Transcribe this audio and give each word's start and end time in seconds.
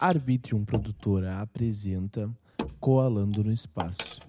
Arbitrium 0.00 0.64
Produtora 0.64 1.40
apresenta 1.40 2.28
Coalando 2.80 3.42
no 3.44 3.52
Espaço. 3.52 4.20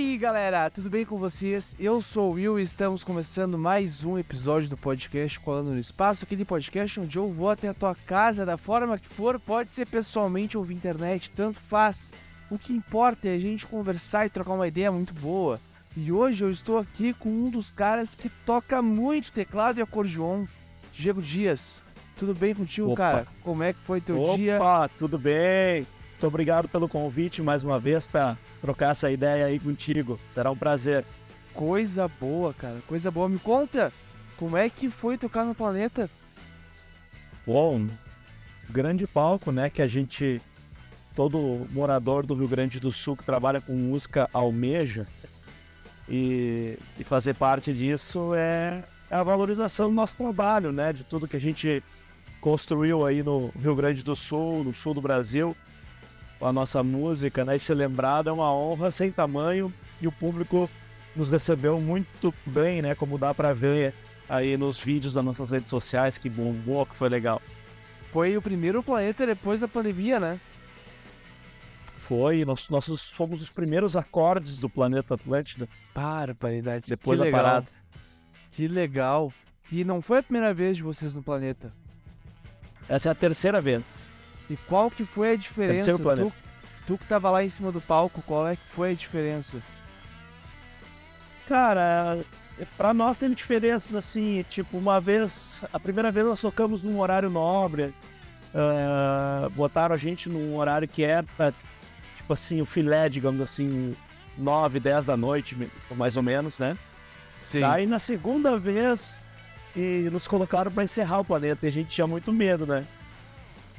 Aí, 0.00 0.16
galera, 0.16 0.70
tudo 0.70 0.88
bem 0.88 1.04
com 1.04 1.18
vocês? 1.18 1.76
Eu 1.78 2.00
sou 2.00 2.30
o 2.30 2.34
Will 2.34 2.58
e 2.58 2.62
estamos 2.62 3.04
começando 3.04 3.58
mais 3.58 4.02
um 4.02 4.18
episódio 4.18 4.70
do 4.70 4.76
podcast 4.76 5.38
Colando 5.38 5.72
no 5.72 5.78
Espaço, 5.78 6.24
aquele 6.24 6.42
podcast 6.42 7.00
onde 7.00 7.18
eu 7.18 7.30
vou 7.30 7.50
até 7.50 7.68
a 7.68 7.74
tua 7.74 7.94
casa 7.94 8.46
da 8.46 8.56
forma 8.56 8.98
que 8.98 9.06
for, 9.06 9.38
pode 9.38 9.72
ser 9.72 9.86
pessoalmente 9.86 10.56
ou 10.56 10.64
via 10.64 10.74
internet, 10.74 11.30
tanto 11.30 11.60
faz. 11.60 12.14
O 12.50 12.58
que 12.58 12.72
importa 12.72 13.28
é 13.28 13.34
a 13.34 13.38
gente 13.38 13.66
conversar 13.66 14.24
e 14.24 14.30
trocar 14.30 14.54
uma 14.54 14.66
ideia 14.66 14.90
muito 14.90 15.12
boa. 15.12 15.60
E 15.94 16.10
hoje 16.10 16.44
eu 16.44 16.50
estou 16.50 16.78
aqui 16.78 17.12
com 17.12 17.28
um 17.28 17.50
dos 17.50 17.70
caras 17.70 18.14
que 18.14 18.30
toca 18.46 18.80
muito 18.80 19.30
teclado 19.30 19.78
e 19.78 19.82
acordeon, 19.82 20.46
Diego 20.94 21.20
Dias. 21.20 21.82
Tudo 22.16 22.34
bem 22.34 22.54
contigo, 22.54 22.88
Opa. 22.92 22.96
cara? 22.96 23.26
Como 23.42 23.62
é 23.62 23.74
que 23.74 23.80
foi 23.80 24.00
teu 24.00 24.18
Opa, 24.18 24.36
dia? 24.36 24.58
tudo 24.98 25.18
bem? 25.18 25.86
Muito 26.20 26.34
obrigado 26.34 26.68
pelo 26.68 26.86
convite 26.86 27.40
mais 27.40 27.64
uma 27.64 27.80
vez 27.80 28.06
para 28.06 28.36
trocar 28.60 28.90
essa 28.90 29.10
ideia 29.10 29.46
aí 29.46 29.58
contigo. 29.58 30.20
Será 30.34 30.50
um 30.50 30.56
prazer. 30.56 31.02
Coisa 31.54 32.06
boa, 32.08 32.52
cara, 32.52 32.76
coisa 32.86 33.10
boa. 33.10 33.26
Me 33.26 33.38
conta, 33.38 33.90
como 34.36 34.54
é 34.54 34.68
que 34.68 34.90
foi 34.90 35.16
tocar 35.16 35.46
no 35.46 35.54
planeta? 35.54 36.10
Bom, 37.46 37.88
grande 38.68 39.06
palco, 39.06 39.50
né? 39.50 39.70
Que 39.70 39.80
a 39.80 39.86
gente, 39.86 40.42
todo 41.16 41.66
morador 41.70 42.26
do 42.26 42.34
Rio 42.34 42.48
Grande 42.48 42.78
do 42.78 42.92
Sul 42.92 43.16
que 43.16 43.24
trabalha 43.24 43.62
com 43.62 43.72
música 43.72 44.28
almeja. 44.30 45.06
E, 46.06 46.78
e 46.98 47.02
fazer 47.02 47.32
parte 47.32 47.72
disso 47.72 48.34
é, 48.34 48.84
é 49.10 49.16
a 49.16 49.22
valorização 49.22 49.88
do 49.88 49.94
nosso 49.94 50.18
trabalho, 50.18 50.70
né? 50.70 50.92
De 50.92 51.02
tudo 51.02 51.26
que 51.26 51.38
a 51.38 51.40
gente 51.40 51.82
construiu 52.42 53.06
aí 53.06 53.22
no 53.22 53.50
Rio 53.58 53.74
Grande 53.74 54.02
do 54.02 54.14
Sul, 54.14 54.62
no 54.62 54.74
sul 54.74 54.92
do 54.92 55.00
Brasil. 55.00 55.56
A 56.40 56.52
nossa 56.52 56.82
música, 56.82 57.44
né? 57.44 57.56
E 57.56 57.60
ser 57.60 57.74
lembrado 57.74 58.28
é 58.28 58.32
uma 58.32 58.52
honra 58.52 58.90
sem 58.90 59.12
tamanho 59.12 59.72
e 60.00 60.06
o 60.06 60.12
público 60.12 60.68
nos 61.14 61.28
recebeu 61.28 61.80
muito 61.80 62.32
bem, 62.46 62.82
né? 62.82 62.94
Como 62.94 63.18
dá 63.18 63.34
para 63.34 63.52
ver 63.52 63.94
aí 64.28 64.56
nos 64.56 64.78
vídeos 64.78 65.14
das 65.14 65.24
nossas 65.24 65.50
redes 65.50 65.68
sociais, 65.68 66.18
que 66.18 66.28
bombou, 66.28 66.86
que 66.86 66.96
foi 66.96 67.08
legal. 67.08 67.42
Foi 68.10 68.36
o 68.36 68.42
primeiro 68.42 68.82
planeta 68.82 69.26
depois 69.26 69.60
da 69.60 69.68
pandemia, 69.68 70.18
né? 70.18 70.40
Foi, 71.98 72.44
nós, 72.44 72.68
nós 72.68 73.10
fomos 73.10 73.40
os 73.40 73.50
primeiros 73.50 73.94
acordes 73.94 74.58
do 74.58 74.68
planeta 74.68 75.14
Atlântida 75.14 75.68
Barbaridade. 75.94 76.84
depois 76.88 77.16
que 77.16 77.18
da 77.18 77.24
legal. 77.24 77.40
parada. 77.40 77.66
Que 78.50 78.66
legal. 78.66 79.32
E 79.70 79.84
não 79.84 80.02
foi 80.02 80.18
a 80.18 80.22
primeira 80.22 80.52
vez 80.52 80.76
de 80.76 80.82
vocês 80.82 81.14
no 81.14 81.22
planeta. 81.22 81.72
Essa 82.88 83.10
é 83.10 83.12
a 83.12 83.14
terceira 83.14 83.60
vez. 83.60 84.06
E 84.50 84.56
qual 84.66 84.90
que 84.90 85.04
foi 85.04 85.30
a 85.30 85.36
diferença? 85.36 85.74
Terceiro 85.76 86.00
planeta. 86.00 86.28
Tu, 86.28 86.86
tu 86.86 86.98
que 86.98 87.06
tava 87.06 87.30
lá 87.30 87.44
em 87.44 87.48
cima 87.48 87.70
do 87.70 87.80
palco, 87.80 88.20
qual 88.22 88.48
é 88.48 88.56
que 88.56 88.66
foi 88.66 88.90
a 88.90 88.94
diferença? 88.94 89.62
Cara, 91.46 92.18
é, 92.58 92.66
pra 92.76 92.92
nós 92.92 93.16
tem 93.16 93.30
diferenças 93.30 93.94
assim, 93.94 94.44
tipo, 94.50 94.76
uma 94.76 95.00
vez, 95.00 95.64
a 95.72 95.78
primeira 95.78 96.10
vez 96.10 96.26
nós 96.26 96.40
tocamos 96.40 96.82
num 96.82 96.98
horário 96.98 97.30
nobre, 97.30 97.94
ah, 98.52 99.48
botaram 99.54 99.94
a 99.94 99.98
gente 99.98 100.28
num 100.28 100.56
horário 100.56 100.88
que 100.88 101.04
era, 101.04 101.24
tipo 102.16 102.32
assim, 102.32 102.60
o 102.60 102.66
filé, 102.66 103.08
digamos 103.08 103.40
assim, 103.40 103.94
9, 104.36 104.80
10 104.80 105.04
da 105.04 105.16
noite, 105.16 105.56
mais 105.92 106.16
ou 106.16 106.24
menos, 106.24 106.58
né? 106.58 106.76
Sim. 107.38 107.62
Aí 107.62 107.86
na 107.86 108.00
segunda 108.00 108.58
vez, 108.58 109.20
e 109.76 110.08
nos 110.10 110.26
colocaram 110.26 110.72
pra 110.72 110.82
encerrar 110.82 111.20
o 111.20 111.24
planeta, 111.24 111.66
e 111.66 111.68
a 111.68 111.72
gente 111.72 111.88
tinha 111.88 112.06
muito 112.06 112.32
medo, 112.32 112.66
né? 112.66 112.84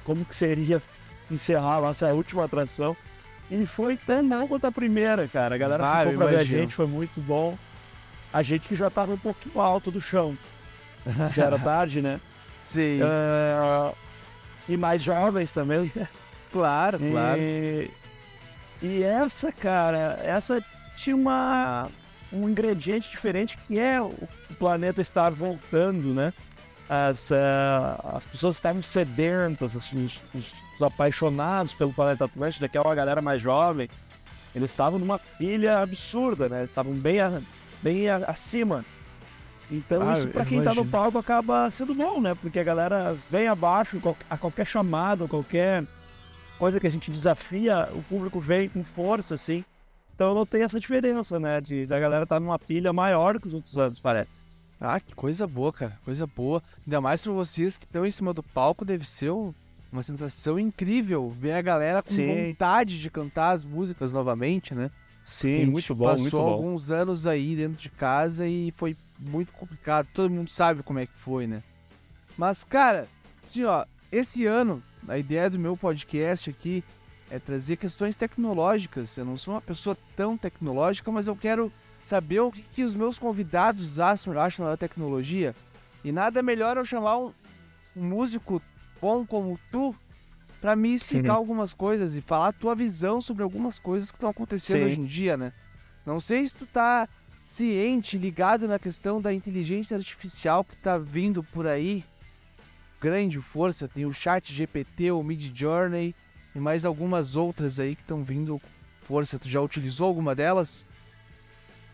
Como 0.03 0.25
que 0.25 0.35
seria 0.35 0.81
encerrar 1.29 1.79
lá 1.79 1.89
essa 1.89 2.07
última 2.13 2.45
atração? 2.45 2.95
E 3.49 3.65
foi 3.65 3.97
tão 3.97 4.27
bom 4.27 4.47
quanto 4.47 4.65
a 4.65 4.71
primeira, 4.71 5.27
cara. 5.27 5.55
A 5.55 5.57
galera 5.57 5.83
Ah, 5.85 5.99
ficou 5.99 6.17
pra 6.17 6.27
ver 6.27 6.37
a 6.37 6.43
gente, 6.43 6.73
foi 6.73 6.87
muito 6.87 7.19
bom. 7.19 7.57
A 8.31 8.41
gente 8.41 8.67
que 8.67 8.75
já 8.75 8.89
tava 8.89 9.13
um 9.13 9.17
pouquinho 9.17 9.59
alto 9.59 9.91
do 9.91 9.99
chão. 9.99 10.37
Já 11.35 11.45
era 11.47 11.57
tarde, 11.59 12.01
né? 12.01 12.21
Sim. 12.63 12.99
É, 13.03 13.91
E 14.69 14.77
mais 14.77 15.01
jovens 15.01 15.51
também. 15.51 15.91
claro, 16.51 16.97
claro. 17.11 17.41
E, 17.41 17.89
e 18.81 19.03
essa, 19.03 19.51
cara, 19.51 20.17
essa 20.23 20.63
tinha 20.95 21.15
uma, 21.15 21.89
um 22.31 22.47
ingrediente 22.47 23.09
diferente 23.09 23.57
que 23.67 23.77
é 23.79 23.99
o 24.01 24.13
planeta 24.57 25.01
estar 25.01 25.31
voltando, 25.31 26.13
né? 26.13 26.31
As, 26.93 27.31
eh, 27.31 27.37
as 28.15 28.25
pessoas 28.25 28.55
estavam 28.55 28.81
sedentas, 28.81 29.75
os, 29.75 29.93
os- 29.93 30.21
os 30.35 30.81
apaixonados 30.81 31.73
pelo 31.73 31.93
planeta 31.93 32.25
Atlântida, 32.25 32.67
que 32.67 32.77
é 32.77 32.81
uma 32.81 32.93
galera 32.93 33.21
mais 33.21 33.41
jovem, 33.41 33.87
eles 34.53 34.71
estavam 34.71 34.99
numa 34.99 35.17
pilha 35.17 35.79
absurda, 35.79 36.49
né? 36.49 36.59
Eles 36.59 36.71
estavam 36.71 36.91
bem, 36.93 37.21
a- 37.21 37.41
bem 37.81 38.09
a- 38.09 38.17
acima. 38.27 38.83
Então 39.71 40.01
Ah, 40.09 40.13
isso 40.13 40.27
pra 40.27 40.43
quem 40.43 40.57
tá 40.57 40.71
no 40.71 40.81
imagino. 40.81 40.91
palco 40.91 41.17
acaba 41.17 41.71
sendo 41.71 41.95
bom, 41.95 42.19
né? 42.19 42.35
Porque 42.35 42.59
a 42.59 42.63
galera 42.63 43.15
vem 43.29 43.47
abaixo 43.47 43.97
a 44.29 44.37
qualquer 44.37 44.65
chamado, 44.65 45.29
qualquer 45.29 45.85
coisa 46.59 46.77
que 46.77 46.87
a 46.87 46.91
gente 46.91 47.09
desafia, 47.09 47.87
o 47.93 48.03
público 48.03 48.37
vem 48.41 48.67
com 48.67 48.83
força, 48.83 49.35
assim. 49.35 49.63
Então 50.13 50.35
não 50.35 50.45
tem 50.45 50.63
essa 50.63 50.77
diferença, 50.77 51.39
né? 51.39 51.61
De 51.61 51.85
da 51.85 51.97
galera 51.97 52.23
estar 52.23 52.41
numa 52.41 52.59
pilha 52.59 52.91
maior 52.91 53.39
que 53.39 53.47
os 53.47 53.53
outros 53.53 53.77
anos, 53.77 53.97
parece. 53.97 54.43
Ah, 54.83 54.99
que 54.99 55.13
coisa 55.13 55.45
boa, 55.45 55.71
cara. 55.71 55.99
Coisa 56.03 56.25
boa. 56.25 56.61
Ainda 56.85 56.99
mais 56.99 57.21
pra 57.21 57.31
vocês 57.31 57.77
que 57.77 57.85
estão 57.85 58.03
em 58.05 58.09
cima 58.11 58.33
do 58.33 58.41
palco, 58.41 58.83
deve 58.83 59.07
ser 59.07 59.29
um- 59.31 59.53
uma 59.91 60.01
sensação 60.01 60.57
incrível 60.57 61.29
ver 61.29 61.53
a 61.53 61.61
galera 61.61 62.01
com 62.01 62.09
Sim. 62.09 62.47
vontade 62.47 62.99
de 62.99 63.09
cantar 63.11 63.51
as 63.51 63.63
músicas 63.63 64.11
novamente, 64.11 64.73
né? 64.73 64.89
Sim, 65.21 65.65
muito 65.67 65.93
bom, 65.93 66.05
passou 66.05 66.21
muito 66.23 66.37
bom. 66.37 66.47
alguns 66.47 66.89
anos 66.89 67.27
aí 67.27 67.55
dentro 67.55 67.77
de 67.79 67.89
casa 67.91 68.47
e 68.47 68.73
foi 68.75 68.97
muito 69.19 69.51
complicado. 69.53 70.07
Todo 70.13 70.31
mundo 70.31 70.49
sabe 70.49 70.81
como 70.81 70.97
é 70.97 71.05
que 71.05 71.13
foi, 71.13 71.45
né? 71.45 71.61
Mas, 72.35 72.63
cara, 72.63 73.07
assim, 73.43 73.63
ó, 73.65 73.85
esse 74.11 74.47
ano, 74.47 74.81
a 75.07 75.17
ideia 75.19 75.47
do 75.47 75.59
meu 75.59 75.77
podcast 75.77 76.49
aqui 76.49 76.83
é 77.29 77.37
trazer 77.37 77.75
questões 77.75 78.17
tecnológicas. 78.17 79.15
Eu 79.15 79.25
não 79.25 79.37
sou 79.37 79.53
uma 79.53 79.61
pessoa 79.61 79.95
tão 80.15 80.35
tecnológica, 80.35 81.11
mas 81.11 81.27
eu 81.27 81.35
quero 81.35 81.71
saber 82.01 82.39
o 82.39 82.51
que, 82.51 82.61
que 82.61 82.83
os 82.83 82.95
meus 82.95 83.19
convidados 83.19 83.99
acham, 83.99 84.37
acham 84.39 84.65
da 84.65 84.77
tecnologia. 84.77 85.55
E 86.03 86.11
nada 86.11 86.41
melhor 86.41 86.77
eu 86.77 86.85
chamar 86.85 87.17
um, 87.17 87.33
um 87.95 88.03
músico 88.03 88.61
bom 88.99 89.25
como 89.25 89.59
tu 89.71 89.95
pra 90.59 90.75
me 90.75 90.93
explicar 90.93 91.33
algumas 91.35 91.73
coisas 91.73 92.15
e 92.15 92.21
falar 92.21 92.49
a 92.49 92.53
tua 92.53 92.75
visão 92.75 93.21
sobre 93.21 93.43
algumas 93.43 93.79
coisas 93.79 94.11
que 94.11 94.17
estão 94.17 94.29
acontecendo 94.29 94.79
Sim. 94.79 94.85
hoje 94.85 94.99
em 94.99 95.05
dia, 95.05 95.37
né? 95.37 95.53
Não 96.05 96.19
sei 96.19 96.47
se 96.47 96.55
tu 96.55 96.65
tá 96.65 97.07
ciente, 97.43 98.17
ligado 98.17 98.67
na 98.67 98.79
questão 98.79 99.21
da 99.21 99.33
inteligência 99.33 99.97
artificial 99.97 100.63
que 100.63 100.77
tá 100.77 100.97
vindo 100.97 101.43
por 101.43 101.67
aí. 101.67 102.03
Grande 102.99 103.39
força, 103.39 103.87
tem 103.87 104.05
o 104.05 104.13
Chat 104.13 104.53
GPT, 104.53 105.11
o 105.11 105.23
Mid 105.23 105.51
Journey 105.55 106.15
e 106.53 106.59
mais 106.59 106.85
algumas 106.85 107.35
outras 107.35 107.79
aí 107.79 107.95
que 107.95 108.01
estão 108.01 108.23
vindo 108.23 108.61
força. 109.01 109.39
Tu 109.39 109.49
já 109.49 109.59
utilizou 109.59 110.07
alguma 110.07 110.35
delas? 110.35 110.85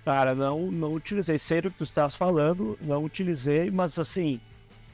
Cara, 0.07 0.33
não, 0.33 0.71
não 0.71 0.93
utilizei. 0.93 1.37
Sei 1.37 1.59
do 1.59 1.69
que 1.69 1.79
tu 1.79 1.83
estás 1.83 2.15
falando, 2.15 2.79
não 2.79 3.03
utilizei, 3.03 3.69
mas 3.69 3.99
assim, 3.99 4.39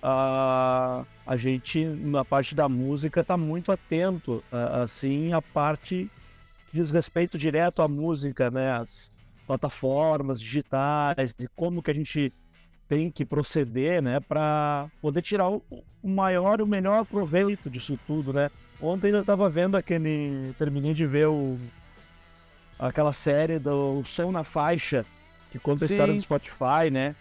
a, 0.01 1.05
a 1.23 1.37
gente, 1.37 1.85
na 1.85 2.25
parte 2.25 2.55
da 2.55 2.67
música, 2.67 3.23
tá 3.23 3.37
muito 3.37 3.71
atento, 3.71 4.43
a- 4.51 4.81
assim, 4.81 5.31
a 5.31 5.39
parte 5.39 6.09
que 6.71 6.77
diz 6.77 6.89
respeito 6.89 7.37
direto 7.37 7.83
à 7.83 7.87
música, 7.87 8.49
né? 8.49 8.71
As 8.71 9.11
plataformas 9.45 10.41
digitais, 10.41 11.31
de 11.37 11.47
como 11.55 11.83
que 11.83 11.91
a 11.91 11.93
gente 11.93 12.33
tem 12.89 13.11
que 13.11 13.23
proceder, 13.23 14.01
né? 14.01 14.19
Para 14.19 14.87
poder 14.99 15.21
tirar 15.21 15.47
o, 15.47 15.61
o 16.01 16.09
maior 16.09 16.59
e 16.59 16.63
o 16.63 16.67
melhor 16.67 17.05
proveito 17.05 17.69
disso 17.69 17.99
tudo, 18.07 18.33
né? 18.33 18.49
Ontem 18.81 19.11
eu 19.11 19.23
tava 19.23 19.47
vendo 19.47 19.77
aquele. 19.77 20.55
Terminei 20.57 20.95
de 20.95 21.05
ver 21.05 21.27
o. 21.27 21.55
Aquela 22.79 23.13
série 23.13 23.59
do 23.59 24.03
Som 24.05 24.31
na 24.31 24.43
Faixa, 24.43 25.05
que 25.51 25.59
conta 25.59 25.85
a 25.85 25.87
Sim. 25.87 25.93
história 25.93 26.13
do 26.13 26.21
Spotify, 26.21 26.89
né? 26.91 27.15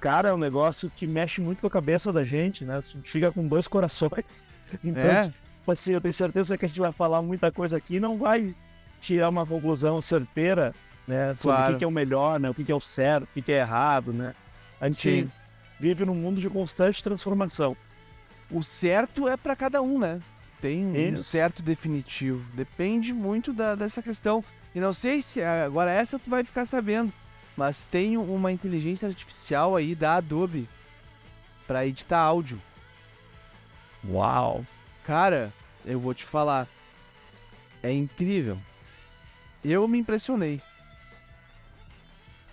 Cara, 0.00 0.30
é 0.30 0.34
um 0.34 0.38
negócio 0.38 0.90
que 0.96 1.06
mexe 1.06 1.40
muito 1.40 1.60
com 1.60 1.66
a 1.66 1.70
cabeça 1.70 2.12
da 2.12 2.24
gente, 2.24 2.64
né? 2.64 2.76
A 2.76 2.80
gente 2.80 3.10
fica 3.10 3.30
com 3.30 3.46
dois 3.46 3.68
corações. 3.68 4.44
Então, 4.84 5.02
É, 5.02 5.22
tipo 5.24 5.72
assim, 5.72 5.94
eu 5.94 6.00
tenho 6.00 6.14
certeza 6.14 6.56
que 6.56 6.64
a 6.64 6.68
gente 6.68 6.78
vai 6.78 6.92
falar 6.92 7.20
muita 7.22 7.50
coisa 7.50 7.76
aqui 7.76 7.96
e 7.96 8.00
não 8.00 8.16
vai 8.16 8.54
tirar 9.00 9.28
uma 9.28 9.44
conclusão 9.44 10.00
certeira, 10.00 10.72
né? 11.08 11.34
Sobre 11.34 11.40
o 11.40 11.42
Claro. 11.56 11.72
que, 11.72 11.78
que 11.80 11.84
é 11.84 11.88
o 11.88 11.90
melhor, 11.90 12.38
né? 12.38 12.48
O 12.48 12.54
que, 12.54 12.70
é 12.70 12.74
o 12.74 12.80
certo, 12.80 13.24
o 13.24 13.42
que, 13.42 13.50
é 13.50 13.58
errado, 13.58 14.12
né? 14.12 14.32
A 14.80 14.86
gente 14.86 15.22
Sim. 15.24 15.30
vive 15.80 16.04
num 16.04 16.14
mundo 16.14 16.40
de 16.40 16.48
constante 16.48 17.02
transformação. 17.02 17.76
o 18.48 18.62
certo 18.62 19.26
é 19.26 19.36
pra 19.36 19.56
cada 19.56 19.82
um, 19.82 19.98
né? 19.98 20.20
tem 20.60 20.84
um 20.86 20.94
Isso. 20.94 21.24
certo 21.24 21.62
definitivo. 21.64 22.44
Depende 22.54 23.12
muito 23.12 23.52
da, 23.52 23.74
dessa 23.74 24.00
questão. 24.00 24.44
E 24.74 24.80
não 24.80 24.92
sei 24.92 25.20
se 25.20 25.42
agora 25.42 25.90
essa 25.90 26.18
tu 26.18 26.30
vai 26.30 26.44
ficar 26.44 26.64
sabendo, 26.64 27.12
mas 27.56 27.86
tem 27.86 28.16
uma 28.16 28.52
inteligência 28.52 29.08
artificial 29.08 29.74
aí 29.74 29.94
da 29.94 30.16
Adobe 30.16 30.68
para 31.66 31.86
editar 31.86 32.20
áudio. 32.20 32.60
Uau! 34.08 34.64
Cara, 35.04 35.52
eu 35.84 35.98
vou 35.98 36.14
te 36.14 36.24
falar, 36.24 36.68
é 37.82 37.92
incrível. 37.92 38.58
Eu 39.64 39.86
me 39.88 39.98
impressionei. 39.98 40.60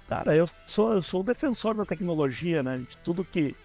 Cara, 0.08 0.36
eu 0.36 0.50
sou, 0.66 0.94
eu 0.94 1.04
sou 1.04 1.24
defensor 1.24 1.76
da 1.76 1.86
tecnologia, 1.86 2.64
né? 2.64 2.78
De 2.78 2.98
tudo 2.98 3.26
que, 3.26 3.56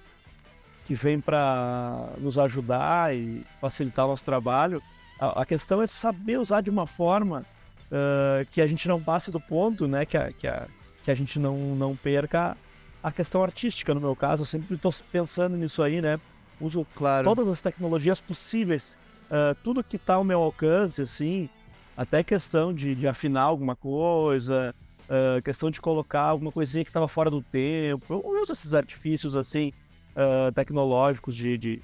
que 0.85 0.95
vem 0.95 1.21
para 1.21 2.11
nos 2.19 2.37
ajudar 2.37 3.15
e 3.15 3.45
facilitar 3.61 4.07
o 4.07 4.09
nosso 4.09 4.25
trabalho. 4.25 4.83
A, 5.19 5.43
a, 5.43 5.47
questão 5.47 5.81
é 5.81 5.87
saber 5.87 6.39
usar 6.39 6.61
de 6.61 6.71
uma 6.71 6.87
forma 6.87 7.47
uh, 7.93 8.47
que 8.51 8.61
a 8.61 8.67
gente 8.67 8.89
não 8.89 9.01
passe 9.01 9.31
do 9.31 9.39
ponto, 9.39 9.87
né? 9.87 10.07
Que 10.07 10.17
a, 10.17 10.33
que 10.33 10.49
a, 10.49 10.67
que 11.03 11.11
a 11.11 11.15
gente 11.15 11.39
não, 11.39 11.57
não 11.77 11.95
perca 11.95 12.57
a 13.03 13.13
questão 13.13 13.43
artística, 13.43 13.93
no 13.93 14.01
meu 14.01 14.17
caso. 14.17 14.43
Eu 14.43 14.47
sempre 14.47 14.75
estou 14.75 14.93
pensando 15.11 15.57
nisso 15.57 15.83
aí, 15.83 16.01
né? 16.01 16.19
Uso 16.61 16.87
claro. 16.95 17.25
todas 17.25 17.49
as 17.49 17.61
tecnologias 17.61 18.21
possíveis, 18.21 18.99
uh, 19.27 19.55
tudo 19.63 19.83
que 19.83 19.97
está 19.97 20.15
ao 20.15 20.25
meu 20.25 20.41
alcance, 20.41 21.03
assim, 21.03 21.49
até 21.97 22.23
questão 22.23 22.73
de, 22.73 22.95
de 22.95 23.09
afinar 23.09 23.43
alguma 23.43 23.75
coisa, 23.75 24.73
uh, 25.09 25.43
questão 25.43 25.71
de 25.71 25.81
colocar 25.81 26.23
alguma 26.23 26.53
coisinha 26.53 26.85
que 26.85 26.91
estava 26.91 27.09
fora 27.09 27.31
do 27.31 27.43
tempo. 27.43 28.15
Eu 28.15 28.25
uso 28.25 28.53
esses 28.53 28.75
artifícios 28.75 29.37
assim 29.37 29.73
uh, 30.17 30.53
tecnológicos 30.53 31.35
de, 31.35 31.59
de, 31.59 31.83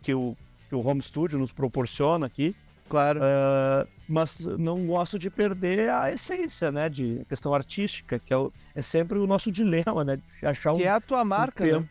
que, 0.00 0.14
o, 0.14 0.36
que 0.68 0.74
o 0.76 0.86
home 0.86 1.02
studio 1.02 1.38
nos 1.38 1.50
proporciona 1.50 2.26
aqui. 2.26 2.54
Claro. 2.90 3.20
Uh, 3.20 3.88
mas 4.08 4.40
não 4.58 4.84
gosto 4.84 5.16
de 5.16 5.30
perder 5.30 5.88
a 5.88 6.12
essência, 6.12 6.72
né? 6.72 6.88
De 6.88 7.24
questão 7.28 7.54
artística, 7.54 8.18
que 8.18 8.34
é, 8.34 8.36
o, 8.36 8.52
é 8.74 8.82
sempre 8.82 9.16
o 9.16 9.26
nosso 9.28 9.50
dilema, 9.50 10.04
né? 10.04 10.16
De 10.16 10.46
achar 10.46 10.74
que 10.74 10.82
um, 10.82 10.84
é 10.84 10.88
a 10.88 11.00
tua 11.00 11.24
marca, 11.24 11.62
um 11.62 11.66
termo, 11.66 11.80
né? 11.82 11.88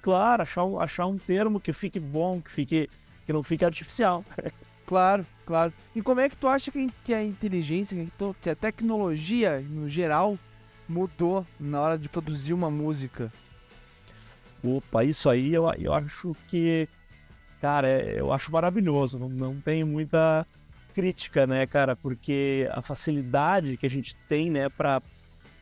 Claro, 0.00 0.42
achar 0.42 0.64
um, 0.64 0.80
achar 0.80 1.06
um 1.06 1.18
termo 1.18 1.60
que 1.60 1.72
fique 1.74 2.00
bom, 2.00 2.40
que 2.40 2.50
fique 2.50 2.88
que 3.26 3.32
não 3.32 3.42
fique 3.42 3.64
artificial. 3.64 4.24
Claro, 4.86 5.24
claro. 5.46 5.72
E 5.96 6.02
como 6.02 6.20
é 6.20 6.28
que 6.28 6.36
tu 6.36 6.46
acha 6.46 6.70
que, 6.70 6.92
que 7.02 7.14
a 7.14 7.24
inteligência, 7.24 7.96
que 8.42 8.50
a 8.50 8.54
tecnologia, 8.54 9.58
no 9.60 9.88
geral, 9.88 10.38
mudou 10.86 11.46
na 11.58 11.80
hora 11.80 11.98
de 11.98 12.06
produzir 12.06 12.52
uma 12.52 12.70
música? 12.70 13.32
Opa, 14.62 15.02
isso 15.02 15.30
aí 15.30 15.54
eu, 15.54 15.64
eu 15.78 15.94
acho 15.94 16.36
que, 16.48 16.86
cara, 17.64 17.88
é, 17.88 18.20
eu 18.20 18.30
acho 18.30 18.52
maravilhoso. 18.52 19.18
Não, 19.18 19.30
não 19.30 19.58
tenho 19.58 19.86
muita 19.86 20.46
crítica, 20.94 21.46
né, 21.46 21.66
cara? 21.66 21.96
Porque 21.96 22.68
a 22.70 22.82
facilidade 22.82 23.78
que 23.78 23.86
a 23.86 23.90
gente 23.90 24.14
tem, 24.28 24.50
né, 24.50 24.68
pra, 24.68 25.00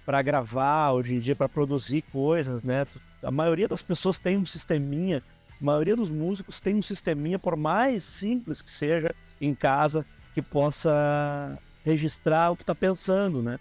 pra 0.05 0.21
gravar 0.21 0.91
hoje 0.91 1.15
em 1.15 1.21
dia, 1.21 1.37
para 1.37 1.49
produzir 1.49 2.03
coisas, 2.03 2.65
né? 2.65 2.85
A 3.23 3.31
maioria 3.31 3.69
das 3.69 3.83
pessoas 3.83 4.19
tem 4.19 4.37
um 4.37 4.45
sisteminha, 4.45 5.23
a 5.61 5.65
maioria 5.65 5.95
dos 5.95 6.11
músicos 6.11 6.61
tem 6.61 6.75
um 6.75 6.83
sisteminha, 6.83 7.39
por 7.39 7.55
mais 7.55 8.03
simples 8.03 8.61
que 8.61 8.71
seja, 8.71 9.15
em 9.41 9.55
casa, 9.55 10.05
que 10.35 10.43
possa 10.43 11.57
registrar 11.85 12.51
o 12.51 12.57
que 12.57 12.65
tá 12.65 12.75
pensando, 12.75 13.41
né? 13.41 13.61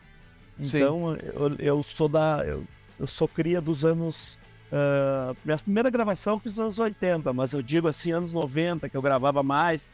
Então, 0.59 1.15
eu, 1.15 1.55
eu, 1.59 1.83
sou 1.83 2.09
da. 2.09 2.43
Eu, 2.43 2.63
eu 2.99 3.05
sou 3.05 3.27
cria 3.27 3.61
dos 3.61 3.85
anos 3.85 4.39
Uh, 4.71 5.35
minha 5.43 5.57
primeira 5.57 5.89
gravação 5.89 6.33
eu 6.33 6.39
fiz 6.39 6.53
nos 6.53 6.59
anos 6.59 6.79
80, 6.79 7.33
mas 7.33 7.53
eu 7.53 7.61
digo 7.61 7.89
assim, 7.89 8.11
anos 8.11 8.31
90, 8.31 8.87
que 8.87 8.95
eu 8.95 9.01
gravava 9.01 9.43
mais. 9.43 9.87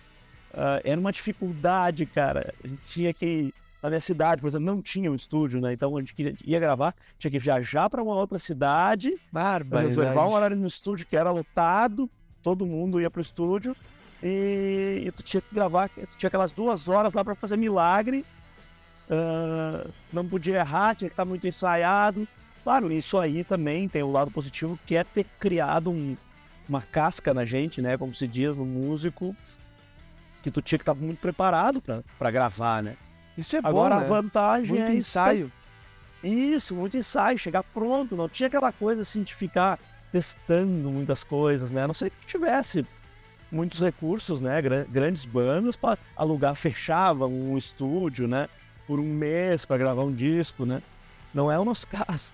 Uh, 0.53 0.79
era 0.83 0.99
uma 0.99 1.11
dificuldade, 1.11 2.05
cara. 2.05 2.53
A 2.63 2.67
gente 2.67 2.81
tinha 2.85 3.13
que. 3.13 3.53
Na 3.81 3.89
minha 3.89 4.01
cidade, 4.01 4.41
por 4.41 4.47
exemplo, 4.47 4.65
não 4.65 4.81
tinha 4.81 5.11
um 5.11 5.15
estúdio, 5.15 5.61
né? 5.61 5.73
Então 5.73 5.95
a 5.95 5.99
gente 5.99 6.13
queria, 6.13 6.35
ia 6.43 6.59
gravar, 6.59 6.95
tinha 7.19 7.29
que 7.29 7.37
viajar 7.37 7.89
para 7.89 8.01
uma 8.01 8.15
outra 8.15 8.39
cidade, 8.39 9.15
reservar 9.81 10.27
um 10.27 10.33
horário 10.33 10.57
no 10.57 10.67
estúdio 10.67 11.05
que 11.05 11.15
era 11.15 11.29
lotado, 11.29 12.09
todo 12.41 12.65
mundo 12.65 12.99
ia 12.99 13.09
pro 13.09 13.21
estúdio 13.21 13.75
e, 14.21 15.03
e 15.05 15.11
tu 15.11 15.21
tinha 15.21 15.41
que 15.41 15.53
gravar, 15.53 15.89
tu 15.89 16.17
tinha 16.17 16.27
aquelas 16.27 16.51
duas 16.51 16.89
horas 16.89 17.13
lá 17.13 17.23
para 17.23 17.35
fazer 17.35 17.55
milagre. 17.55 18.25
Uh, 19.09 19.89
não 20.11 20.27
podia 20.27 20.57
errar, 20.57 20.95
tinha 20.95 21.09
que 21.09 21.13
estar 21.13 21.25
muito 21.25 21.47
ensaiado. 21.47 22.27
Claro, 22.67 22.91
isso 22.91 23.17
aí 23.17 23.45
também 23.45 23.87
tem 23.87 24.03
o 24.03 24.07
um 24.07 24.11
lado 24.11 24.29
positivo 24.29 24.77
que 24.85 24.97
é 24.97 25.01
ter 25.01 25.23
criado 25.39 25.89
um, 25.89 26.17
uma 26.67 26.81
casca 26.81 27.33
na 27.33 27.45
gente, 27.45 27.81
né? 27.81 27.97
Como 27.97 28.13
se 28.13 28.27
diz 28.27 28.57
no 28.57 28.65
músico, 28.65 29.33
que 30.43 30.51
tu 30.51 30.61
tinha 30.61 30.77
que 30.77 30.81
estar 30.81 30.93
muito 30.93 31.19
preparado 31.19 31.81
para 32.19 32.29
gravar, 32.29 32.83
né? 32.83 32.97
Isso 33.37 33.55
é 33.55 33.59
Agora 33.63 33.95
bom, 33.95 34.01
né? 34.01 34.05
a 34.05 34.09
vantagem 34.09 34.75
muito 34.75 34.91
é 34.91 34.95
ensaio. 34.95 35.49
Isso, 36.21 36.75
muito 36.75 36.97
ensaio, 36.97 37.39
chegar 37.39 37.63
pronto, 37.63 38.17
não 38.17 38.27
tinha 38.27 38.47
aquela 38.47 38.73
coisa 38.73 39.01
assim 39.01 39.23
de 39.23 39.33
ficar 39.33 39.79
testando 40.11 40.91
muitas 40.91 41.23
coisas, 41.23 41.71
né? 41.71 41.83
A 41.83 41.87
não 41.87 41.93
sei 41.93 42.09
que 42.09 42.25
tivesse 42.25 42.85
muitos 43.49 43.79
recursos, 43.79 44.41
né? 44.41 44.61
Grandes 44.89 45.23
bandas 45.23 45.77
para 45.77 45.97
alugar, 46.17 46.53
fechava 46.53 47.27
um 47.27 47.57
estúdio, 47.57 48.27
né? 48.27 48.49
Por 48.85 48.99
um 48.99 49.07
mês 49.07 49.63
para 49.63 49.77
gravar 49.77 50.03
um 50.03 50.13
disco, 50.13 50.65
né? 50.65 50.83
Não 51.33 51.49
é 51.49 51.57
o 51.57 51.63
nosso 51.63 51.87
caso. 51.87 52.33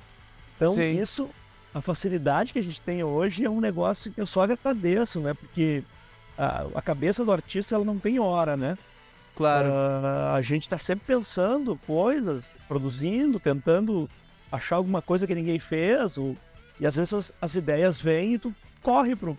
Então, 0.56 0.74
Sim. 0.74 0.92
isso, 0.92 1.30
a 1.74 1.82
facilidade 1.82 2.54
que 2.54 2.60
a 2.60 2.64
gente 2.64 2.82
tem 2.82 3.04
hoje 3.04 3.46
é 3.46 3.50
um 3.50 3.60
negócio 3.60 4.12
que 4.12 4.22
eu 4.22 4.26
só 4.26 4.42
agradeço, 4.42 5.20
né? 5.20 5.34
Porque 5.34 5.84
a, 6.38 6.66
a 6.76 6.82
cabeça 6.82 7.26
do 7.26 7.32
artista, 7.32 7.76
ela 7.76 7.86
não 7.86 7.98
tem 7.98 8.20
hora, 8.20 8.56
né? 8.56 8.78
Claro. 9.36 9.70
Uh, 9.70 10.36
a 10.36 10.42
gente 10.42 10.64
está 10.64 10.78
sempre 10.78 11.06
pensando 11.08 11.80
coisas, 11.88 12.56
produzindo, 12.68 13.40
tentando 13.40 14.10
achar 14.52 14.76
alguma 14.76 15.02
coisa 15.02 15.26
que 15.26 15.34
ninguém 15.34 15.60
fez. 15.60 16.18
Ou, 16.18 16.38
e 16.80 16.86
às 16.86 16.96
vezes 16.96 17.14
as, 17.14 17.34
as, 17.42 17.56
ideias 17.56 18.00
vêm 18.00 18.36
e 18.36 18.40
tu 18.40 18.54
corre 18.82 19.16
pro, 19.16 19.38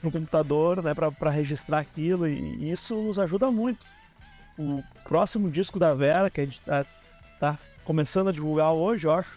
pro 0.00 0.10
computador, 0.10 0.82
né? 0.82 0.94
Para 0.94 1.30
registrar 1.30 1.80
aquilo. 1.80 2.28
E, 2.28 2.38
e, 2.38 2.70
isso 2.70 2.94
nos 2.94 3.18
ajuda 3.18 3.50
muito. 3.50 3.84
O 4.58 4.82
próximo 5.04 5.50
disco 5.50 5.78
da 5.78 5.92
Vera, 5.92 6.30
que 6.30 6.40
a 6.40 6.44
gente 6.44 6.60
tá, 6.60 6.86
tá 7.40 7.58
começando 7.84 8.28
a 8.28 8.32
divulgar 8.32 8.72
hoje, 8.72 9.06
eu 9.06 9.12
acho, 9.12 9.36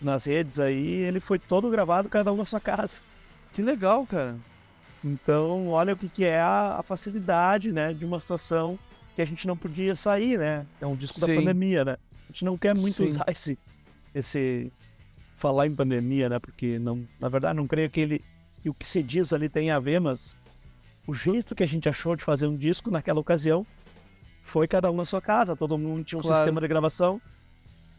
nas 0.00 0.24
redes 0.24 0.60
aí, 0.60 0.86
ele 0.86 1.20
foi 1.20 1.38
todo 1.38 1.70
gravado 1.70 2.08
cada 2.08 2.32
um 2.32 2.36
na 2.36 2.44
sua 2.44 2.60
casa. 2.60 3.00
Que 3.52 3.62
legal, 3.62 4.06
cara. 4.06 4.36
Então, 5.04 5.68
olha 5.68 5.94
o 5.94 5.96
que, 5.96 6.08
que 6.08 6.24
é 6.24 6.40
a, 6.40 6.76
a, 6.78 6.82
facilidade, 6.82 7.72
né, 7.72 7.92
de 7.92 8.04
uma 8.04 8.18
situação 8.18 8.78
que 9.14 9.22
a 9.22 9.24
gente 9.24 9.46
não 9.46 9.56
podia 9.56 9.94
sair, 9.96 10.38
né? 10.38 10.66
É 10.80 10.86
um 10.86 10.96
disco 10.96 11.20
Sim. 11.20 11.26
da 11.26 11.34
pandemia, 11.34 11.84
né? 11.84 11.96
A 12.28 12.32
gente 12.32 12.44
não 12.44 12.56
quer 12.58 12.76
muito 12.76 12.94
Sim. 12.94 13.04
usar 13.04 13.24
esse, 13.28 13.58
esse 14.14 14.72
falar 15.36 15.66
em 15.66 15.74
pandemia, 15.74 16.28
né? 16.28 16.38
Porque 16.38 16.78
não, 16.78 17.06
na 17.20 17.28
verdade, 17.28 17.56
não 17.56 17.66
creio 17.66 17.88
que 17.90 18.00
ele 18.00 18.24
que 18.60 18.68
o 18.68 18.74
que 18.74 18.86
se 18.86 19.02
diz 19.02 19.32
ali 19.32 19.48
tem 19.48 19.70
a 19.70 19.78
ver, 19.78 20.00
mas 20.00 20.36
o 21.06 21.14
jeito 21.14 21.54
que 21.54 21.62
a 21.62 21.66
gente 21.66 21.88
achou 21.88 22.16
de 22.16 22.24
fazer 22.24 22.48
um 22.48 22.56
disco 22.56 22.90
naquela 22.90 23.20
ocasião 23.20 23.64
foi 24.42 24.66
cada 24.66 24.90
um 24.90 24.96
na 24.96 25.04
sua 25.04 25.20
casa, 25.20 25.54
todo 25.54 25.78
mundo 25.78 26.04
tinha 26.04 26.18
um 26.18 26.22
Claro. 26.22 26.36
sistema 26.36 26.60
de 26.60 26.66
gravação. 26.68 27.20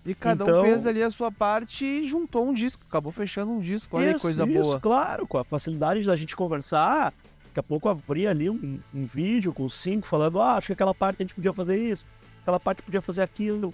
E 0.09 0.15
cada 0.15 0.43
Então- 0.43 0.61
um 0.61 0.65
fez 0.65 0.87
ali 0.87 1.03
a 1.03 1.11
sua 1.11 1.31
parte 1.31 1.85
e 1.85 2.07
juntou 2.07 2.47
um 2.47 2.53
disco. 2.53 2.81
Acabou 2.87 3.11
fechando 3.11 3.51
um 3.51 3.59
disco. 3.59 3.95
Olha 3.97 4.09
que 4.09 4.15
Isso, 4.15 4.21
coisa 4.23 4.43
isso, 4.45 4.61
boa. 4.63 4.79
claro, 4.79 5.27
com 5.27 5.37
a 5.37 5.43
facilidade 5.43 6.03
da 6.03 6.15
gente 6.15 6.35
conversar. 6.35 7.13
Daqui 7.47 7.59
a 7.59 7.63
pouco 7.63 7.87
abrir 7.89 8.27
ali 8.27 8.49
um, 8.49 8.79
um 8.93 9.05
vídeo 9.05 9.53
com 9.53 9.67
cinco 9.69 10.07
falando, 10.07 10.39
ah, 10.39 10.55
acho 10.55 10.67
que 10.67 10.73
aquela 10.73 10.93
parte 10.95 11.17
a 11.19 11.23
gente 11.23 11.33
podia 11.35 11.51
fazer 11.53 11.77
isso, 11.77 12.05
aquela 12.41 12.59
parte 12.59 12.81
podia 12.81 13.01
fazer 13.01 13.21
aquilo. 13.23 13.73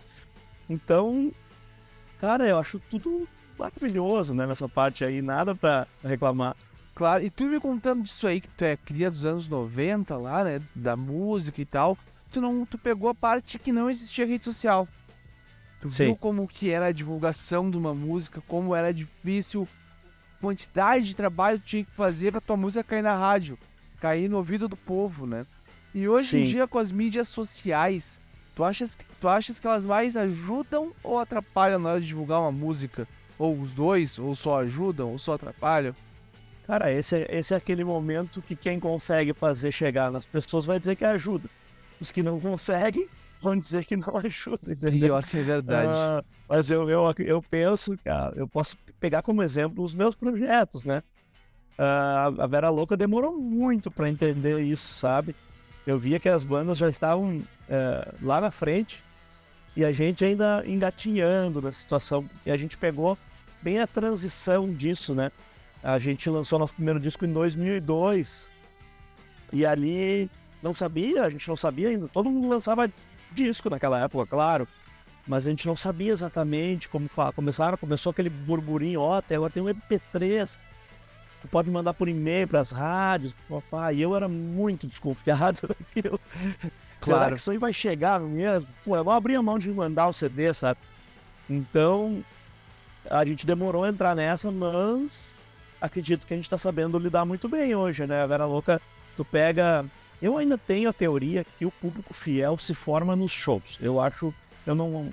Então, 0.69 1.31
cara, 2.19 2.47
eu 2.47 2.57
acho 2.57 2.79
tudo 2.89 3.27
maravilhoso, 3.57 4.33
né, 4.33 4.45
nessa 4.45 4.67
parte 4.67 5.03
aí, 5.05 5.21
nada 5.21 5.53
pra 5.55 5.87
reclamar. 6.03 6.55
Claro, 6.93 7.23
e 7.23 7.29
tu 7.29 7.43
me 7.45 7.59
contando 7.59 8.03
disso 8.03 8.25
aí, 8.27 8.39
que 8.39 8.47
tu 8.49 8.63
é 8.63 8.77
cria 8.77 9.09
dos 9.09 9.25
anos 9.25 9.47
90 9.49 10.15
lá, 10.17 10.43
né? 10.45 10.61
Da 10.73 10.95
música 10.95 11.61
e 11.61 11.65
tal. 11.65 11.97
Tu 12.31 12.39
não, 12.39 12.65
tu 12.65 12.77
pegou 12.77 13.09
a 13.09 13.15
parte 13.15 13.59
que 13.59 13.71
não 13.73 13.89
existia 13.89 14.25
rede 14.25 14.45
social. 14.45 14.87
Tu 15.87 15.91
Sim. 15.91 16.05
viu 16.05 16.15
como 16.15 16.47
que 16.47 16.71
era 16.71 16.87
a 16.87 16.91
divulgação 16.91 17.69
de 17.69 17.77
uma 17.77 17.93
música, 17.93 18.41
como 18.47 18.75
era 18.75 18.91
difícil, 18.93 19.67
quantidade 20.41 21.05
de 21.05 21.15
trabalho 21.15 21.59
que 21.59 21.65
tinha 21.65 21.83
que 21.85 21.91
fazer 21.91 22.31
pra 22.31 22.41
tua 22.41 22.57
música 22.57 22.83
cair 22.83 23.03
na 23.03 23.15
rádio, 23.15 23.57
cair 24.01 24.27
no 24.29 24.37
ouvido 24.37 24.67
do 24.67 24.75
povo, 24.75 25.27
né? 25.27 25.45
E 25.93 26.07
hoje 26.07 26.37
em 26.37 26.43
Sim. 26.45 26.49
dia 26.51 26.67
com 26.67 26.79
as 26.79 26.91
mídias 26.91 27.27
sociais, 27.27 28.19
tu 28.55 28.63
achas, 28.63 28.95
que- 28.95 29.05
tu 29.21 29.27
achas 29.27 29.59
que 29.59 29.67
elas 29.67 29.85
mais 29.85 30.17
ajudam 30.17 30.91
ou 31.03 31.19
atrapalham 31.19 31.79
na 31.79 31.91
hora 31.91 32.01
de 32.01 32.07
divulgar 32.07 32.39
uma 32.41 32.51
música? 32.51 33.07
Ou 33.37 33.59
os 33.59 33.73
dois, 33.73 34.17
ou 34.17 34.33
só 34.33 34.61
ajudam, 34.61 35.11
ou 35.11 35.19
só 35.19 35.33
atrapalham? 35.33 35.95
Cara, 36.65 36.91
esse 36.91 37.15
é, 37.17 37.27
esse 37.37 37.53
é 37.53 37.57
aquele 37.57 37.83
momento 37.83 38.41
que 38.41 38.55
quem 38.55 38.79
consegue 38.79 39.33
fazer 39.33 39.71
chegar 39.71 40.11
nas 40.11 40.25
pessoas 40.25 40.65
vai 40.65 40.79
dizer 40.79 40.95
que 40.95 41.05
ajuda. 41.05 41.47
Os 42.01 42.11
que 42.11 42.23
não 42.23 42.39
conseguem 42.39 43.07
vão 43.41 43.57
dizer 43.57 43.85
que 43.85 43.95
não 43.95 44.17
ajuda, 44.23 44.73
entendeu? 44.73 45.09
Pior 45.09 45.23
que 45.23 45.37
é 45.37 45.43
verdade. 45.43 45.91
Ah, 45.93 46.23
mas 46.47 46.71
eu, 46.71 46.89
eu, 46.89 47.13
eu 47.19 47.41
penso, 47.41 47.97
cara, 48.03 48.33
eu 48.35 48.47
posso 48.47 48.77
pegar 48.99 49.21
como 49.21 49.43
exemplo 49.43 49.83
os 49.83 49.93
meus 49.93 50.15
projetos, 50.15 50.85
né? 50.85 51.03
Ah, 51.77 52.31
a 52.37 52.47
Vera 52.47 52.69
Louca 52.69 52.95
demorou 52.95 53.37
muito 53.37 53.91
pra 53.91 54.09
entender 54.09 54.61
isso, 54.61 54.93
sabe? 54.93 55.35
Eu 55.85 55.99
via 55.99 56.19
que 56.19 56.29
as 56.29 56.43
bandas 56.43 56.77
já 56.77 56.89
estavam 56.89 57.43
é, 57.69 58.13
lá 58.21 58.41
na 58.41 58.49
frente 58.49 59.03
e 59.75 59.83
a 59.83 59.91
gente 59.91 60.23
ainda 60.23 60.63
engatinhando 60.65 61.61
na 61.61 61.71
situação. 61.71 62.27
E 62.45 62.51
a 62.51 62.57
gente 62.57 62.77
pegou 62.77 63.17
bem 63.61 63.79
a 63.79 63.87
transição 63.87 64.73
disso, 64.73 65.13
né? 65.13 65.31
A 65.83 65.99
gente 65.99 66.29
lançou 66.29 66.57
nosso 66.57 66.73
primeiro 66.73 66.99
disco 66.99 67.25
em 67.25 67.33
2002 67.33 68.49
e 69.53 69.65
ali 69.65 70.29
não 70.63 70.73
sabia, 70.73 71.23
a 71.23 71.29
gente 71.29 71.47
não 71.47 71.55
sabia 71.55 71.89
ainda. 71.89 72.07
Todo 72.07 72.29
mundo 72.29 72.47
lançava 72.47 72.89
disco 73.35 73.69
naquela 73.69 73.99
época, 74.03 74.25
claro. 74.25 74.67
Mas 75.27 75.45
a 75.45 75.49
gente 75.49 75.65
não 75.65 75.75
sabia 75.75 76.11
exatamente 76.11 76.87
como 76.87 77.09
começaram. 77.35 77.77
Começou 77.77 78.11
aquele 78.11 78.29
burburinho, 78.29 79.01
ó, 79.01 79.17
até 79.17 79.35
agora 79.35 79.51
tem 79.51 79.61
um 79.61 79.67
MP3. 79.67 80.57
Tu 81.41 81.47
pode 81.47 81.69
mandar 81.69 81.93
por 81.93 82.07
e-mail 82.07 82.47
para 82.47 82.59
as 82.59 82.71
rádios, 82.71 83.33
papai. 83.49 83.95
E 83.95 84.01
eu 84.01 84.15
era 84.15 84.27
muito 84.27 84.87
desconfiado 84.87 85.61
daquilo. 85.67 86.19
Claro. 86.99 87.23
Será 87.23 87.29
que 87.29 87.39
isso 87.39 87.51
aí 87.51 87.57
vai 87.57 87.73
chegar 87.73 88.19
mesmo? 88.19 88.67
Pô, 88.83 88.95
eu 88.95 89.03
vou 89.03 89.13
abrir 89.13 89.35
a 89.35 89.41
mão 89.41 89.59
de 89.59 89.69
mandar 89.69 90.07
o 90.07 90.13
CD, 90.13 90.53
sabe? 90.53 90.79
Então, 91.49 92.23
a 93.09 93.23
gente 93.25 93.45
demorou 93.45 93.83
a 93.83 93.89
entrar 93.89 94.15
nessa, 94.15 94.51
mas 94.51 95.39
acredito 95.79 96.25
que 96.25 96.33
a 96.33 96.37
gente 96.37 96.45
está 96.45 96.57
sabendo 96.57 96.97
lidar 96.97 97.25
muito 97.25 97.47
bem 97.47 97.75
hoje, 97.75 98.05
né? 98.05 98.21
A 98.21 98.27
Vera 98.27 98.45
Louca, 98.45 98.81
tu 99.15 99.23
pega. 99.23 99.85
Eu 100.21 100.37
ainda 100.37 100.57
tenho 100.57 100.89
a 100.89 100.93
teoria 100.93 101.45
que 101.57 101.65
o 101.65 101.71
público 101.71 102.13
fiel 102.13 102.57
se 102.57 102.73
forma 102.73 103.15
nos 103.15 103.31
shows. 103.31 103.77
Eu 103.81 103.99
acho. 103.99 104.33
Eu 104.65 104.75
não. 104.75 105.11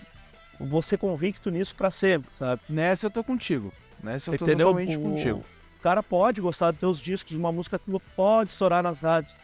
Vou 0.61 0.83
ser 0.83 0.97
convicto 0.97 1.51
nisso 1.51 1.75
para 1.75 1.91
sempre, 1.91 2.29
sabe? 2.33 2.63
Nessa 2.69 3.07
eu 3.07 3.11
tô 3.11 3.25
contigo. 3.25 3.73
Nessa 4.03 4.31
eu 4.31 4.39
tô 4.39 4.45
Entendeu? 4.45 4.69
totalmente 4.69 4.97
o... 4.97 5.01
contigo. 5.01 5.45
O 5.79 5.83
cara 5.83 6.03
pode 6.03 6.41
gostar 6.41 6.71
dos 6.71 6.81
teus 6.81 7.01
discos, 7.01 7.33
uma 7.35 7.51
música 7.51 7.79
que 7.79 7.91
pode 8.15 8.51
estourar 8.51 8.83
nas 8.83 9.01
rádios. 9.01 9.35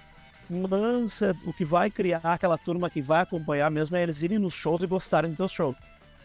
Mas 0.49 1.21
o 1.45 1.53
que 1.53 1.65
vai 1.65 1.91
criar 1.91 2.21
aquela 2.23 2.57
turma 2.57 2.88
que 2.88 3.03
vai 3.03 3.21
acompanhar 3.21 3.71
mesmo 3.71 3.97
é 3.97 4.03
eles 4.03 4.23
irem 4.23 4.38
nos 4.38 4.55
shows 4.55 4.83
e 4.83 4.87
gostarem 4.87 5.31
dos 5.31 5.37
teus 5.37 5.53
shows. 5.53 5.77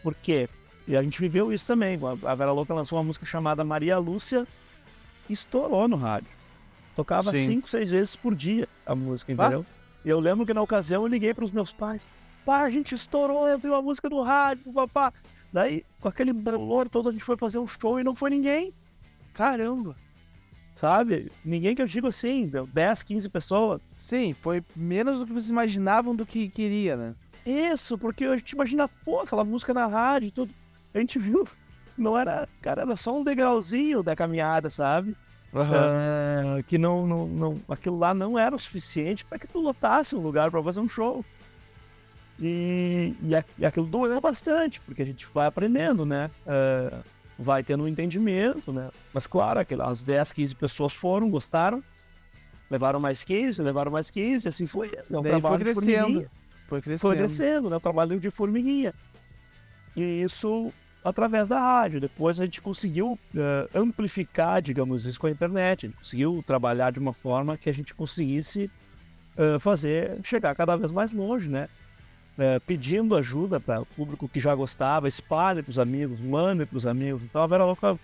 Por 0.02 0.14
quê? 0.14 0.48
E 0.86 0.96
a 0.96 1.02
gente 1.02 1.20
viveu 1.20 1.52
isso 1.52 1.66
também. 1.66 1.98
A 2.24 2.34
Vera 2.34 2.52
Louca 2.52 2.72
lançou 2.72 2.96
uma 2.96 3.04
música 3.04 3.26
chamada 3.26 3.64
Maria 3.64 3.98
Lúcia 3.98 4.46
estourou 5.28 5.88
no 5.88 5.96
rádio. 5.96 6.28
Tocava 6.94 7.30
Sim. 7.30 7.46
cinco, 7.46 7.68
seis 7.68 7.90
vezes 7.90 8.16
por 8.16 8.34
dia 8.34 8.68
a 8.86 8.94
música, 8.94 9.32
entendeu? 9.32 9.66
E 10.04 10.08
eu 10.08 10.20
lembro 10.20 10.46
que 10.46 10.54
na 10.54 10.62
ocasião 10.62 11.02
eu 11.02 11.08
liguei 11.08 11.34
para 11.34 11.44
os 11.44 11.50
meus 11.50 11.72
pais. 11.72 12.02
Pai, 12.44 12.66
a 12.66 12.70
gente 12.70 12.94
estourou, 12.94 13.48
eu 13.48 13.58
uma 13.64 13.82
música 13.82 14.08
no 14.08 14.22
rádio, 14.22 14.72
papá. 14.72 15.12
Daí, 15.52 15.84
com 16.00 16.08
aquele 16.08 16.32
valor 16.32 16.88
todo, 16.88 17.08
a 17.08 17.12
gente 17.12 17.24
foi 17.24 17.36
fazer 17.36 17.58
um 17.58 17.66
show 17.66 17.98
e 17.98 18.04
não 18.04 18.14
foi 18.14 18.30
ninguém. 18.30 18.72
Caramba! 19.32 19.96
Sabe? 20.74 21.30
Ninguém 21.44 21.74
que 21.74 21.80
eu 21.80 21.86
digo 21.86 22.08
assim, 22.08 22.50
10, 22.72 23.02
15 23.02 23.28
pessoas. 23.28 23.80
Sim, 23.92 24.34
foi 24.34 24.62
menos 24.74 25.20
do 25.20 25.26
que 25.26 25.32
vocês 25.32 25.50
imaginavam 25.50 26.14
do 26.14 26.26
que 26.26 26.48
queria, 26.48 26.96
né? 26.96 27.14
Isso, 27.46 27.96
porque 27.96 28.24
a 28.24 28.36
gente 28.36 28.50
imagina, 28.50 28.88
pô, 28.88 29.20
aquela 29.20 29.44
música 29.44 29.72
na 29.72 29.86
rádio 29.86 30.28
e 30.28 30.30
tudo. 30.30 30.52
A 30.92 30.98
gente 30.98 31.18
viu 31.18 31.46
não 31.96 32.18
era, 32.18 32.48
cara, 32.60 32.82
era 32.82 32.96
só 32.96 33.16
um 33.16 33.24
degrauzinho 33.24 34.02
da 34.02 34.16
caminhada, 34.16 34.68
sabe? 34.68 35.16
Uhum. 35.54 36.58
Uh, 36.58 36.62
que 36.64 36.76
não, 36.76 37.06
não, 37.06 37.26
não, 37.28 37.60
aquilo 37.68 37.96
lá 37.96 38.12
não 38.12 38.36
era 38.36 38.56
o 38.56 38.58
suficiente 38.58 39.24
para 39.24 39.38
que 39.38 39.46
tu 39.46 39.60
lotasse 39.60 40.16
um 40.16 40.20
lugar 40.20 40.50
para 40.50 40.60
fazer 40.62 40.80
um 40.80 40.88
show. 40.88 41.24
E, 42.40 43.14
e, 43.22 43.30
e, 43.58 43.64
aquilo 43.64 43.86
doeu 43.86 44.20
bastante, 44.20 44.80
porque 44.80 45.02
a 45.02 45.06
gente 45.06 45.24
vai 45.32 45.46
aprendendo, 45.46 46.04
né? 46.04 46.28
Uh, 46.44 47.04
vai 47.38 47.62
tendo 47.62 47.84
um 47.84 47.88
entendimento, 47.88 48.72
né? 48.72 48.90
Mas 49.12 49.28
claro, 49.28 49.60
aquelas 49.60 50.02
10, 50.02 50.32
15 50.32 50.54
pessoas 50.56 50.92
foram, 50.92 51.30
gostaram, 51.30 51.82
levaram 52.68 52.98
mais 52.98 53.22
15, 53.22 53.62
levaram 53.62 53.92
mais 53.92 54.10
15, 54.10 54.48
assim 54.48 54.66
foi. 54.66 54.88
É 54.88 55.16
um 55.16 55.22
Daí 55.22 55.32
trabalho 55.32 55.64
foi 55.64 55.74
crescendo. 55.74 56.30
Foi 56.66 56.82
crescendo. 56.82 57.08
Foi 57.08 57.16
crescendo, 57.16 57.70
né? 57.70 57.76
O 57.76 57.80
trabalho 57.80 58.18
de 58.18 58.30
formiguinha. 58.30 58.92
E 59.94 60.02
isso 60.22 60.72
através 61.04 61.48
da 61.48 61.60
rádio. 61.60 62.00
Depois 62.00 62.40
a 62.40 62.44
gente 62.44 62.62
conseguiu 62.62 63.12
uh, 63.12 63.78
amplificar, 63.78 64.62
digamos 64.62 65.04
isso, 65.04 65.20
com 65.20 65.26
a 65.26 65.30
internet. 65.30 65.84
A 65.84 65.88
gente 65.88 65.98
conseguiu 65.98 66.42
trabalhar 66.46 66.90
de 66.90 66.98
uma 66.98 67.12
forma 67.12 67.58
que 67.58 67.68
a 67.68 67.74
gente 67.74 67.94
conseguisse 67.94 68.70
uh, 69.36 69.60
fazer 69.60 70.18
chegar 70.24 70.54
cada 70.54 70.76
vez 70.76 70.90
mais 70.90 71.12
longe, 71.12 71.48
né? 71.48 71.68
Uh, 72.36 72.58
pedindo 72.66 73.14
ajuda 73.14 73.60
para 73.60 73.82
o 73.82 73.86
público 73.86 74.28
que 74.28 74.40
já 74.40 74.54
gostava, 74.54 75.06
espalhe 75.06 75.62
para 75.62 75.70
os 75.70 75.78
amigos, 75.78 76.18
mande 76.18 76.64
para 76.64 76.78
os 76.78 76.86
amigos. 76.86 77.22
Então 77.22 77.42
a 77.42 77.46
Vera 77.46 77.64
Louca 77.64 77.98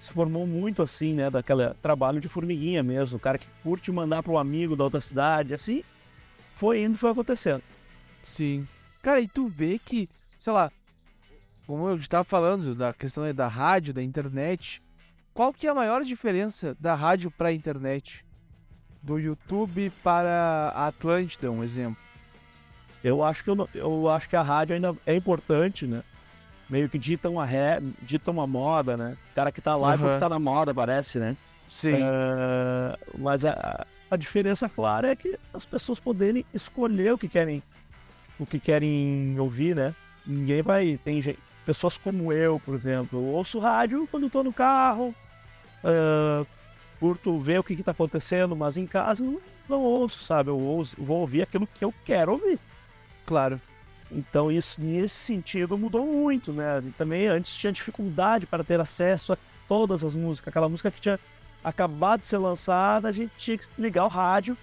se 0.00 0.10
formou 0.10 0.46
muito 0.46 0.82
assim, 0.82 1.14
né? 1.14 1.30
Daquele 1.30 1.74
trabalho 1.74 2.20
de 2.20 2.28
formiguinha 2.28 2.82
mesmo, 2.82 3.18
o 3.18 3.20
cara 3.20 3.36
que 3.36 3.46
curte 3.62 3.92
mandar 3.92 4.22
para 4.22 4.32
um 4.32 4.38
amigo 4.38 4.74
da 4.74 4.84
outra 4.84 5.00
cidade, 5.00 5.52
assim. 5.52 5.84
Foi 6.54 6.82
indo, 6.82 6.98
foi 6.98 7.10
acontecendo. 7.10 7.62
Sim. 8.22 8.66
Cara, 9.00 9.20
e 9.20 9.28
tu 9.28 9.46
vê 9.46 9.78
que, 9.78 10.08
sei 10.36 10.52
lá, 10.52 10.72
como 11.68 11.86
eu 11.86 11.96
estava 11.96 12.24
falando 12.24 12.74
da 12.74 12.94
questão 12.94 13.30
da 13.34 13.46
rádio, 13.46 13.92
da 13.92 14.02
internet, 14.02 14.82
qual 15.34 15.52
que 15.52 15.66
é 15.66 15.70
a 15.70 15.74
maior 15.74 16.02
diferença 16.02 16.74
da 16.80 16.94
rádio 16.94 17.30
para 17.30 17.50
a 17.50 17.52
internet? 17.52 18.24
Do 19.02 19.18
YouTube 19.18 19.92
para 20.02 20.72
a 20.74 20.86
Atlântida, 20.86 21.50
um 21.50 21.62
exemplo. 21.62 22.02
Eu 23.04 23.22
acho 23.22 23.44
que 23.44 23.50
eu, 23.50 23.68
eu 23.74 24.08
acho 24.08 24.30
que 24.30 24.34
a 24.34 24.40
rádio 24.40 24.76
ainda 24.76 24.96
é 25.04 25.14
importante, 25.14 25.86
né? 25.86 26.02
Meio 26.70 26.88
que 26.88 26.98
dita 26.98 27.28
uma 27.28 27.44
ré, 27.44 27.82
dita 28.00 28.30
uma 28.30 28.46
moda, 28.46 28.96
né? 28.96 29.18
O 29.30 29.34
cara 29.34 29.52
que 29.52 29.60
tá 29.60 29.76
lá 29.76 29.88
uhum. 29.88 29.94
é 29.94 29.98
porque 29.98 30.18
tá 30.18 30.28
na 30.28 30.38
moda, 30.38 30.72
parece, 30.72 31.18
né? 31.18 31.36
Sim. 31.70 31.96
Uh, 31.96 33.18
mas 33.18 33.44
a, 33.44 33.86
a 34.10 34.16
diferença 34.16 34.70
clara 34.70 35.10
é 35.10 35.16
que 35.16 35.38
as 35.52 35.66
pessoas 35.66 36.00
poderem 36.00 36.46
escolher 36.54 37.12
o 37.12 37.18
que 37.18 37.28
querem, 37.28 37.62
o 38.38 38.46
que 38.46 38.58
querem 38.58 39.38
ouvir, 39.38 39.76
né? 39.76 39.94
Ninguém 40.26 40.62
vai. 40.62 40.98
Tem 41.04 41.20
gente 41.20 41.38
pessoas 41.68 41.98
como 41.98 42.32
eu, 42.32 42.58
por 42.58 42.74
exemplo, 42.74 43.22
ouço 43.22 43.58
rádio 43.58 44.08
quando 44.10 44.26
estou 44.26 44.42
no 44.42 44.54
carro, 44.54 45.14
uh, 45.84 46.46
curto 46.98 47.38
ver 47.38 47.60
o 47.60 47.62
que 47.62 47.74
está 47.74 47.90
acontecendo, 47.90 48.56
mas 48.56 48.78
em 48.78 48.86
casa 48.86 49.22
não, 49.22 49.38
não 49.68 49.82
ouço, 49.82 50.24
sabe? 50.24 50.48
Eu 50.48 50.58
ouço, 50.58 50.96
vou 50.98 51.18
ouvir 51.18 51.42
aquilo 51.42 51.66
que 51.66 51.84
eu 51.84 51.92
quero 52.06 52.32
ouvir. 52.32 52.58
Claro. 53.26 53.60
Então 54.10 54.50
isso 54.50 54.80
nesse 54.80 55.14
sentido 55.14 55.76
mudou 55.76 56.06
muito, 56.06 56.54
né? 56.54 56.82
E 56.82 56.90
também 56.92 57.26
antes 57.26 57.54
tinha 57.54 57.70
dificuldade 57.70 58.46
para 58.46 58.64
ter 58.64 58.80
acesso 58.80 59.34
a 59.34 59.38
todas 59.68 60.02
as 60.02 60.14
músicas. 60.14 60.48
Aquela 60.48 60.70
música 60.70 60.90
que 60.90 61.02
tinha 61.02 61.20
acabado 61.62 62.22
de 62.22 62.28
ser 62.28 62.38
lançada, 62.38 63.10
a 63.10 63.12
gente 63.12 63.32
tinha 63.36 63.58
que 63.58 63.66
ligar 63.78 64.06
o 64.06 64.08
rádio. 64.08 64.56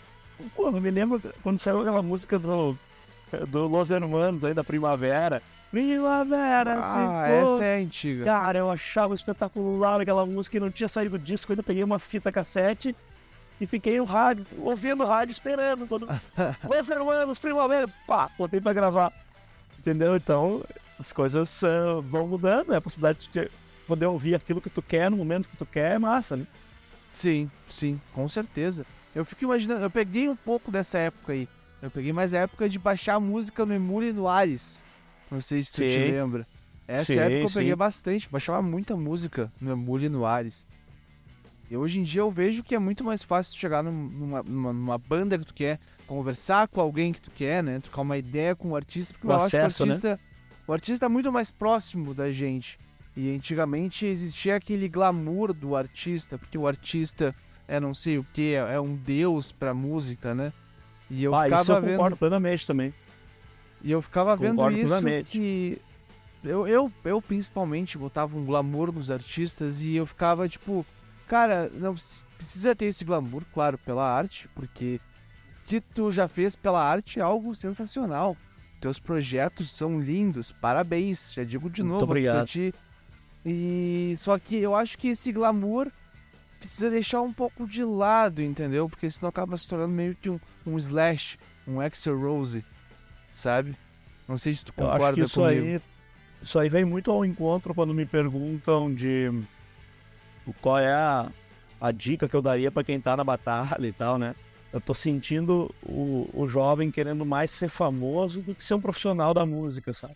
Pô, 0.55 0.69
eu 0.69 0.81
me 0.81 0.89
lembro 0.89 1.21
quando 1.43 1.59
saiu 1.59 1.81
aquela 1.81 2.01
música 2.01 2.39
do, 2.39 2.75
do 3.47 3.67
Los 3.67 3.91
Hermanos 3.91 4.43
aí 4.43 4.55
da 4.55 4.63
Primavera. 4.63 5.43
Primavera, 5.72 6.79
Ah, 6.84 7.27
essa 7.27 7.63
é 7.63 7.79
antiga. 7.79 8.24
Cara, 8.25 8.60
eu 8.60 8.69
achava 8.72 9.13
espetacular 9.13 10.00
aquela 10.00 10.25
música 10.25 10.57
e 10.57 10.60
não 10.60 10.72
tinha 10.72 10.88
saído 10.88 11.17
do 11.17 11.24
disco. 11.24 11.51
Ainda 11.51 11.63
peguei 11.63 11.84
uma 11.84 12.00
fita 12.00 12.31
cassete 12.31 12.95
e 13.60 13.65
fiquei 13.65 13.98
no 13.98 14.05
rádio, 14.05 14.45
ouvindo 14.60 15.03
o 15.03 15.07
rádio, 15.07 15.34
esperando. 15.34 15.88
Quando 15.88 16.07
Los 16.63 16.89
Hermanos, 16.89 17.39
Primavera, 17.39 17.88
pá, 18.07 18.29
botei 18.38 18.62
pra 18.62 18.74
gravar. 18.74 19.12
Entendeu? 19.77 20.15
Então, 20.15 20.63
as 21.00 21.12
coisas 21.12 21.62
uh, 21.63 22.01
vão 22.01 22.27
mudando, 22.27 22.69
né? 22.69 22.77
A 22.77 22.81
possibilidade 22.81 23.29
de 23.31 23.51
poder 23.86 24.05
ouvir 24.05 24.36
aquilo 24.36 24.62
que 24.62 24.69
tu 24.69 24.81
quer 24.81 25.12
no 25.12 25.17
momento 25.17 25.48
que 25.50 25.57
tu 25.57 25.65
quer 25.65 25.95
é 25.95 26.00
massa, 26.00 26.38
né? 26.38 26.48
Sim, 27.13 27.50
sim, 27.69 28.00
com 28.13 28.27
certeza. 28.27 28.86
Eu 29.13 29.24
fico 29.24 29.43
imaginando, 29.45 29.84
eu 29.84 29.89
peguei 29.91 30.27
um 30.27 30.36
pouco 30.36 30.72
dessa 30.72 30.98
época 30.98 31.34
aí. 31.34 31.48
Eu 31.81 31.91
peguei 31.91 32.12
mais 32.12 32.34
a 32.34 32.39
época 32.39 32.67
de 32.67 32.79
baixar 32.79 33.19
música 33.19 33.65
no 33.65 33.74
Emule 33.74 34.10
e 34.10 34.13
no 34.13 34.27
Ares. 34.27 34.84
Não 35.29 35.41
sei 35.41 35.63
se 35.63 35.72
tu 35.72 35.77
sim. 35.77 35.89
te 35.89 36.12
lembra. 36.12 36.48
Essa 36.88 37.13
sim, 37.13 37.20
época 37.20 37.36
eu 37.36 37.50
peguei 37.50 37.72
sim. 37.72 37.77
bastante, 37.77 38.29
baixava 38.29 38.62
muita 38.62 38.96
música 38.96 39.51
no 39.60 39.72
Emule 39.72 40.05
e 40.05 40.10
no 40.10 40.25
Ares. 40.25 40.67
E 41.70 41.75
hoje 41.75 42.00
em 42.00 42.03
dia 42.03 42.22
eu 42.22 42.29
vejo 42.29 42.63
que 42.63 42.75
é 42.75 42.79
muito 42.79 43.03
mais 43.03 43.24
fácil 43.24 43.58
chegar 43.58 43.84
numa, 43.84 44.44
numa, 44.44 44.74
numa, 44.74 44.98
banda 44.98 45.38
que 45.38 45.46
tu 45.46 45.53
quer, 45.53 45.79
conversar 46.05 46.67
com 46.67 46.79
alguém 46.79 47.12
que 47.12 47.20
tu 47.20 47.32
quer, 47.32 47.63
né? 47.63 47.79
Trocar 47.79 48.01
uma 48.01 48.17
ideia 48.17 48.55
com 48.55 48.70
o 48.70 48.75
artista, 48.75 49.13
porque 49.13 49.27
o 49.27 49.32
eu 49.32 49.36
acesso, 49.36 49.65
acho 49.65 49.77
que 49.77 49.82
o 49.82 49.86
artista, 49.86 50.10
né? 50.10 50.20
o 50.67 50.74
artista 50.74 51.05
é 51.08 51.10
muito 51.10 51.32
mais 51.32 51.50
próximo 51.50 52.13
da 52.13 52.32
gente. 52.32 52.77
E 53.17 53.34
antigamente 53.34 54.05
existia 54.05 54.55
aquele 54.55 54.88
glamour 54.88 55.53
do 55.53 55.75
artista, 55.75 56.38
porque 56.38 56.58
o 56.58 56.67
artista 56.67 57.34
é 57.67 57.79
não 57.79 57.94
sei 57.94 58.20
o 58.20 58.25
que, 58.32 58.53
é, 58.53 58.79
um 58.79 58.96
deus 58.96 59.51
pra 59.51 59.74
música, 59.74 60.36
né? 60.36 60.53
E 61.10 61.24
eu 61.24 61.34
ah, 61.34 61.46
ficava 61.46 61.62
isso 61.62 61.72
eu 61.72 61.82
vendo... 61.82 61.91
concordo 61.94 62.17
plenamente 62.17 62.67
também. 62.67 62.94
E 63.85 63.91
eu 63.91 64.01
ficava 64.01 64.35
vendo 64.35 64.67
isso 64.71 64.95
que 65.27 65.79
eu, 66.43 66.67
eu, 66.67 66.91
eu 67.03 67.21
principalmente 67.21 67.99
botava 67.99 68.35
um 68.35 68.43
glamour 68.43 68.91
nos 68.91 69.11
artistas 69.11 69.83
e 69.83 69.95
eu 69.95 70.07
ficava 70.07 70.49
tipo, 70.49 70.83
cara, 71.27 71.69
não 71.71 71.93
precisa 72.35 72.75
ter 72.75 72.85
esse 72.85 73.05
glamour, 73.05 73.43
claro, 73.53 73.77
pela 73.77 74.03
arte, 74.03 74.49
porque 74.55 74.99
o 75.63 75.67
que 75.67 75.79
tu 75.79 76.11
já 76.11 76.27
fez 76.27 76.55
pela 76.55 76.83
arte 76.83 77.19
é 77.19 77.21
algo 77.21 77.53
sensacional. 77.53 78.35
Teus 78.81 78.97
projetos 78.97 79.71
são 79.71 79.99
lindos, 79.99 80.51
parabéns, 80.51 81.31
já 81.31 81.43
digo 81.43 81.69
de 81.69 81.83
novo. 81.83 81.93
Muito 81.97 82.05
obrigado. 82.05 82.47
Ti. 82.47 82.73
E 83.45 84.15
só 84.17 84.39
que 84.39 84.55
eu 84.55 84.73
acho 84.73 84.97
que 84.97 85.09
esse 85.09 85.31
glamour 85.31 85.91
precisa 86.59 86.89
deixar 86.89 87.21
um 87.21 87.31
pouco 87.31 87.67
de 87.67 87.83
lado, 87.83 88.41
entendeu? 88.41 88.89
Porque 88.89 89.07
senão 89.11 89.29
acaba 89.29 89.55
se 89.57 89.67
tornando 89.69 89.93
meio 89.93 90.15
que 90.15 90.27
um, 90.27 90.39
um 90.65 90.75
slash 90.79 91.37
um 91.67 91.79
Axel 91.79 92.19
Rose, 92.19 92.65
sabe? 93.35 93.75
Não 94.27 94.37
sei 94.37 94.55
se 94.55 94.65
tu 94.65 94.73
Eu 94.77 94.85
concorda 94.85 95.05
acho 95.07 95.13
que 95.15 95.21
isso 95.21 95.41
comigo. 95.41 95.65
aí, 95.65 95.81
isso 96.41 96.57
aí 96.59 96.69
vem 96.69 96.83
muito 96.85 97.11
ao 97.11 97.23
encontro 97.23 97.75
quando 97.75 97.93
me 97.93 98.05
perguntam 98.05 98.91
de 98.93 99.29
o- 100.47 100.53
qual 100.61 100.79
é 100.79 100.91
a, 100.91 101.29
a 101.79 101.91
dica 101.91 102.27
que 102.27 102.35
eu 102.35 102.41
daria 102.41 102.71
pra 102.71 102.83
quem 102.83 102.99
tá 102.99 103.15
na 103.15 103.23
batalha 103.23 103.85
e 103.85 103.93
tal, 103.93 104.17
né? 104.17 104.33
Eu 104.73 104.81
tô 104.81 104.93
sentindo 104.93 105.73
o, 105.83 106.27
o 106.33 106.47
jovem 106.47 106.91
querendo 106.91 107.25
mais 107.25 107.51
ser 107.51 107.69
famoso 107.69 108.41
do 108.41 108.55
que 108.55 108.63
ser 108.63 108.73
um 108.73 108.81
profissional 108.81 109.33
da 109.33 109.45
música, 109.45 109.93
sabe? 109.93 110.15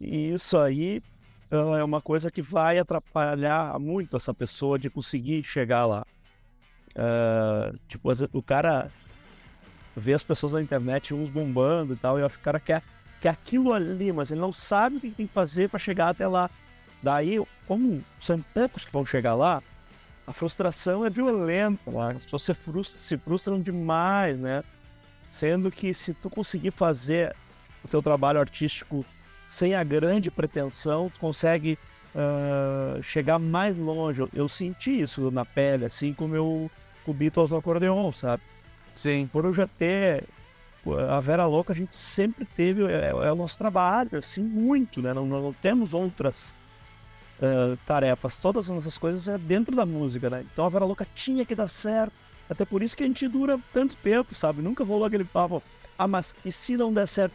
E 0.00 0.30
isso 0.32 0.56
aí 0.56 1.02
é 1.50 1.84
uma 1.84 2.00
coisa 2.00 2.30
que 2.30 2.40
vai 2.40 2.78
atrapalhar 2.78 3.78
muito 3.78 4.16
essa 4.16 4.32
pessoa 4.32 4.78
de 4.78 4.88
conseguir 4.88 5.44
chegar 5.44 5.84
lá. 5.84 6.02
Ah, 6.96 7.72
tipo, 7.88 8.08
o 8.32 8.42
cara 8.42 8.90
vê 9.96 10.14
as 10.14 10.22
pessoas 10.22 10.52
na 10.52 10.62
internet, 10.62 11.14
uns 11.14 11.28
bombando 11.28 11.94
e 11.94 11.96
tal, 11.96 12.18
e 12.18 12.22
acho 12.22 12.36
que 12.36 12.42
o 12.42 12.44
cara 12.44 12.60
quer 12.60 12.82
que 13.20 13.28
é 13.28 13.30
aquilo 13.30 13.72
ali, 13.72 14.12
mas 14.12 14.32
ele 14.32 14.40
não 14.40 14.52
sabe 14.52 14.96
o 14.96 15.00
que 15.00 15.10
tem 15.12 15.28
que 15.28 15.32
fazer 15.32 15.68
para 15.68 15.78
chegar 15.78 16.08
até 16.08 16.26
lá. 16.26 16.50
Daí, 17.00 17.40
como 17.68 18.04
são 18.20 18.44
poucos 18.52 18.84
que 18.84 18.92
vão 18.92 19.06
chegar 19.06 19.36
lá, 19.36 19.62
a 20.26 20.32
frustração 20.32 21.06
é 21.06 21.10
violenta. 21.10 21.80
As 22.16 22.24
pessoas 22.24 22.42
se 22.42 22.54
frustram, 22.54 23.00
se 23.00 23.18
frustram 23.18 23.60
demais, 23.60 24.36
né? 24.36 24.64
Sendo 25.30 25.70
que 25.70 25.94
se 25.94 26.12
tu 26.14 26.28
conseguir 26.28 26.72
fazer 26.72 27.34
o 27.84 27.88
teu 27.88 28.02
trabalho 28.02 28.40
artístico 28.40 29.04
sem 29.48 29.74
a 29.74 29.84
grande 29.84 30.28
pretensão, 30.28 31.08
tu 31.08 31.20
consegue 31.20 31.78
ah, 32.14 32.98
chegar 33.02 33.38
mais 33.38 33.76
longe. 33.76 34.20
Eu, 34.20 34.28
eu 34.34 34.48
senti 34.48 35.00
isso 35.00 35.30
na 35.30 35.44
pele, 35.44 35.84
assim 35.84 36.12
como 36.12 36.34
eu 36.34 36.70
com 37.04 37.10
o 37.10 37.14
Beatles 37.14 37.50
no 37.50 37.56
acordeon, 37.56 38.12
sabe? 38.12 38.42
Sim. 38.94 39.28
por 39.32 39.44
eu 39.44 39.54
já 39.54 39.66
ter 39.66 40.24
a 41.08 41.20
Vera 41.20 41.46
Louca, 41.46 41.72
a 41.72 41.76
gente 41.76 41.96
sempre 41.96 42.44
teve, 42.44 42.84
é, 42.84 43.10
é 43.10 43.32
o 43.32 43.36
nosso 43.36 43.56
trabalho, 43.56 44.18
assim, 44.18 44.42
muito, 44.42 45.00
né? 45.00 45.14
Não, 45.14 45.24
não 45.24 45.52
temos 45.52 45.94
outras 45.94 46.54
eh, 47.40 47.76
tarefas, 47.86 48.36
todas 48.36 48.70
as 48.70 48.76
nossas 48.76 48.96
coisas 48.96 49.26
é 49.26 49.36
dentro 49.36 49.74
da 49.74 49.84
música, 49.84 50.30
né? 50.30 50.44
Então 50.52 50.64
a 50.64 50.68
Vera 50.68 50.84
Louca 50.84 51.06
tinha 51.14 51.44
que 51.44 51.54
dar 51.54 51.66
certo, 51.66 52.12
até 52.48 52.64
por 52.64 52.82
isso 52.82 52.96
que 52.96 53.02
a 53.02 53.06
gente 53.06 53.26
dura 53.26 53.58
tanto 53.72 53.96
tempo, 53.96 54.34
sabe? 54.34 54.62
Nunca 54.62 54.84
rolou 54.84 55.06
aquele 55.06 55.24
papo, 55.24 55.62
ah, 55.98 56.06
mas 56.06 56.34
e 56.44 56.52
se 56.52 56.76
não 56.76 56.92
der 56.92 57.08
certo? 57.08 57.34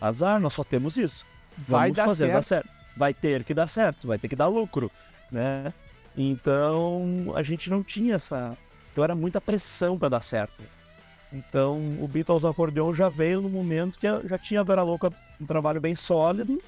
Azar, 0.00 0.40
nós 0.40 0.54
só 0.54 0.64
temos 0.64 0.96
isso. 0.96 1.24
Vai 1.68 1.88
Vamos 1.88 1.96
dar 1.96 2.06
fazer 2.06 2.18
certo. 2.26 2.32
dar 2.32 2.42
certo. 2.42 2.68
Vai 2.96 3.14
ter 3.14 3.44
que 3.44 3.54
dar 3.54 3.68
certo, 3.68 4.06
vai 4.06 4.18
ter 4.18 4.28
que 4.28 4.36
dar 4.36 4.48
lucro, 4.48 4.90
né? 5.30 5.72
Então 6.16 7.32
a 7.34 7.42
gente 7.42 7.70
não 7.70 7.82
tinha 7.82 8.14
essa. 8.14 8.56
Então 8.90 9.04
era 9.04 9.14
muita 9.14 9.40
pressão 9.40 9.98
para 9.98 10.08
dar 10.10 10.22
certo. 10.22 10.62
Então 11.32 11.96
o 12.00 12.06
Beatles 12.08 12.42
no 12.42 12.48
acordeon 12.48 12.92
já 12.92 13.08
veio 13.08 13.40
no 13.40 13.48
momento 13.48 13.98
que 13.98 14.06
já 14.28 14.36
tinha 14.38 14.60
a 14.60 14.64
Vera 14.64 14.82
Louca 14.82 15.10
um 15.40 15.46
trabalho 15.46 15.80
bem 15.80 15.96
sólido 15.96 16.60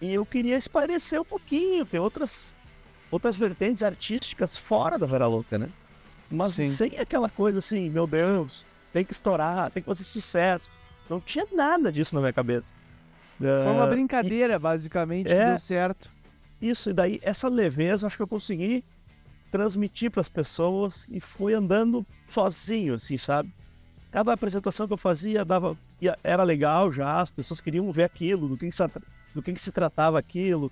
e 0.00 0.12
eu 0.12 0.26
queria 0.26 0.56
esparecer 0.56 1.18
um 1.20 1.24
pouquinho, 1.24 1.86
ter 1.86 1.98
outras 1.98 2.54
outras 3.10 3.36
vertentes 3.36 3.82
artísticas 3.82 4.58
fora 4.58 4.98
da 4.98 5.06
Vera 5.06 5.26
Louca, 5.26 5.56
né? 5.58 5.70
Mas 6.30 6.54
Sim. 6.54 6.68
sem 6.68 6.98
aquela 6.98 7.30
coisa 7.30 7.60
assim, 7.60 7.88
meu 7.88 8.06
Deus, 8.06 8.66
tem 8.92 9.04
que 9.04 9.12
estourar, 9.12 9.70
tem 9.70 9.82
que 9.82 9.86
fazer 9.88 10.04
sucesso. 10.04 10.68
Não 11.08 11.20
tinha 11.20 11.46
nada 11.52 11.90
disso 11.92 12.14
na 12.16 12.20
minha 12.20 12.32
cabeça. 12.32 12.74
Foi 13.38 13.72
uma 13.72 13.84
Ah, 13.84 13.86
brincadeira, 13.86 14.58
basicamente, 14.58 15.30
É. 15.32 15.50
deu 15.50 15.58
certo. 15.60 16.10
isso, 16.60 16.90
e 16.90 16.92
daí 16.92 17.20
essa 17.22 17.48
leveza 17.48 18.06
acho 18.08 18.16
que 18.16 18.22
eu 18.22 18.26
consegui 18.26 18.84
transmitir 19.50 20.10
para 20.10 20.20
as 20.20 20.28
pessoas 20.28 21.06
e 21.10 21.20
foi 21.20 21.54
andando 21.54 22.04
sozinho, 22.28 22.94
assim, 22.94 23.16
sabe? 23.16 23.52
Cada 24.10 24.32
apresentação 24.32 24.86
que 24.86 24.92
eu 24.92 24.98
fazia 24.98 25.44
dava, 25.44 25.76
era 26.22 26.42
legal 26.42 26.92
já, 26.92 27.20
as 27.20 27.30
pessoas 27.30 27.60
queriam 27.60 27.90
ver 27.92 28.04
aquilo, 28.04 28.48
do 28.48 28.56
que, 28.56 28.70
se, 28.70 28.82
do 29.34 29.42
que, 29.42 29.56
se 29.56 29.70
tratava 29.72 30.18
aquilo. 30.18 30.70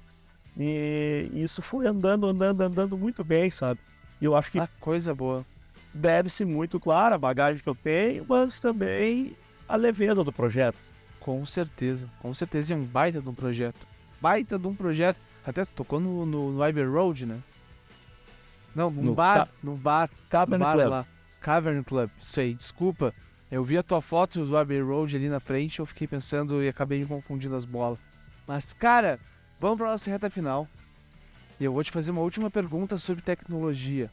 E 0.56 1.30
isso 1.34 1.60
foi 1.60 1.86
andando, 1.86 2.26
andando, 2.26 2.60
andando 2.60 2.96
muito 2.96 3.24
bem, 3.24 3.50
sabe? 3.50 3.80
E 4.20 4.24
eu 4.24 4.34
acho 4.36 4.50
que 4.50 4.58
Ah, 4.58 4.68
coisa 4.80 5.14
boa. 5.14 5.44
deve-se 5.92 6.44
muito, 6.44 6.78
claro, 6.80 7.14
a 7.14 7.18
bagagem 7.18 7.62
que 7.62 7.68
eu 7.68 7.74
tenho, 7.74 8.24
mas 8.28 8.60
também 8.60 9.36
a 9.68 9.76
leveza 9.76 10.22
do 10.22 10.32
projeto. 10.32 10.78
Com 11.20 11.44
certeza. 11.44 12.08
Com 12.20 12.32
certeza 12.32 12.72
é 12.74 12.76
um 12.76 12.84
baita 12.84 13.20
de 13.20 13.28
um 13.28 13.34
projeto. 13.34 13.86
Baita 14.20 14.58
de 14.58 14.66
um 14.66 14.74
projeto. 14.74 15.20
Até 15.44 15.64
tocou 15.64 15.98
no, 16.00 16.24
no, 16.24 16.52
no 16.52 16.66
Iber 16.66 16.90
Road, 16.90 17.26
né? 17.26 17.40
Não, 18.74 18.90
num 18.90 19.02
No 19.02 19.14
bar. 19.14 19.46
Ca- 19.46 19.52
Num 19.62 19.76
bar. 19.76 20.10
Cavern 20.28 20.62
bar 20.62 20.72
Club. 20.74 20.88
lá. 20.88 21.06
Cavern 21.40 21.82
Club. 21.84 22.10
Isso 22.20 22.40
aí, 22.40 22.54
desculpa. 22.54 23.14
Eu 23.50 23.62
vi 23.62 23.78
a 23.78 23.82
tua 23.82 24.00
foto 24.00 24.44
do 24.44 24.56
Abbey 24.56 24.80
Road 24.80 25.14
ali 25.16 25.28
na 25.28 25.38
frente, 25.38 25.78
eu 25.78 25.86
fiquei 25.86 26.08
pensando 26.08 26.62
e 26.62 26.68
acabei 26.68 26.98
me 27.00 27.06
confundindo 27.06 27.54
as 27.54 27.64
bolas. 27.64 27.98
Mas, 28.46 28.72
cara, 28.72 29.20
vamos 29.60 29.78
pra 29.78 29.90
nossa 29.90 30.10
reta 30.10 30.28
final. 30.28 30.66
E 31.60 31.64
eu 31.64 31.72
vou 31.72 31.84
te 31.84 31.92
fazer 31.92 32.10
uma 32.10 32.20
última 32.22 32.50
pergunta 32.50 32.96
sobre 32.98 33.22
tecnologia. 33.22 34.10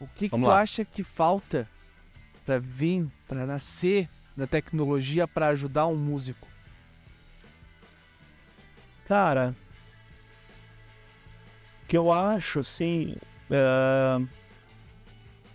O 0.00 0.06
que, 0.06 0.28
que 0.28 0.36
tu 0.36 0.40
lá. 0.42 0.60
acha 0.60 0.84
que 0.84 1.02
falta 1.04 1.68
pra 2.46 2.58
vir, 2.58 3.06
pra 3.26 3.44
nascer 3.44 4.08
da 4.36 4.46
tecnologia 4.46 5.28
pra 5.28 5.48
ajudar 5.48 5.86
um 5.86 5.96
músico? 5.96 6.48
Cara, 9.06 9.54
o 11.82 11.86
que 11.88 11.96
eu 11.96 12.12
acho, 12.12 12.60
assim, 12.60 13.16
é, 13.50 14.26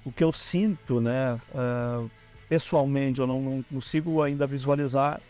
o 0.06 0.12
que 0.12 0.23
eu 0.23 0.32
sinto, 0.32 0.99
né, 0.99 1.39
é, 1.53 2.10
pessoalmente, 2.49 3.19
eu 3.19 3.27
não, 3.27 3.41
não 3.41 3.63
consigo 3.63 4.21
ainda 4.21 4.45
visualizar 4.45 5.21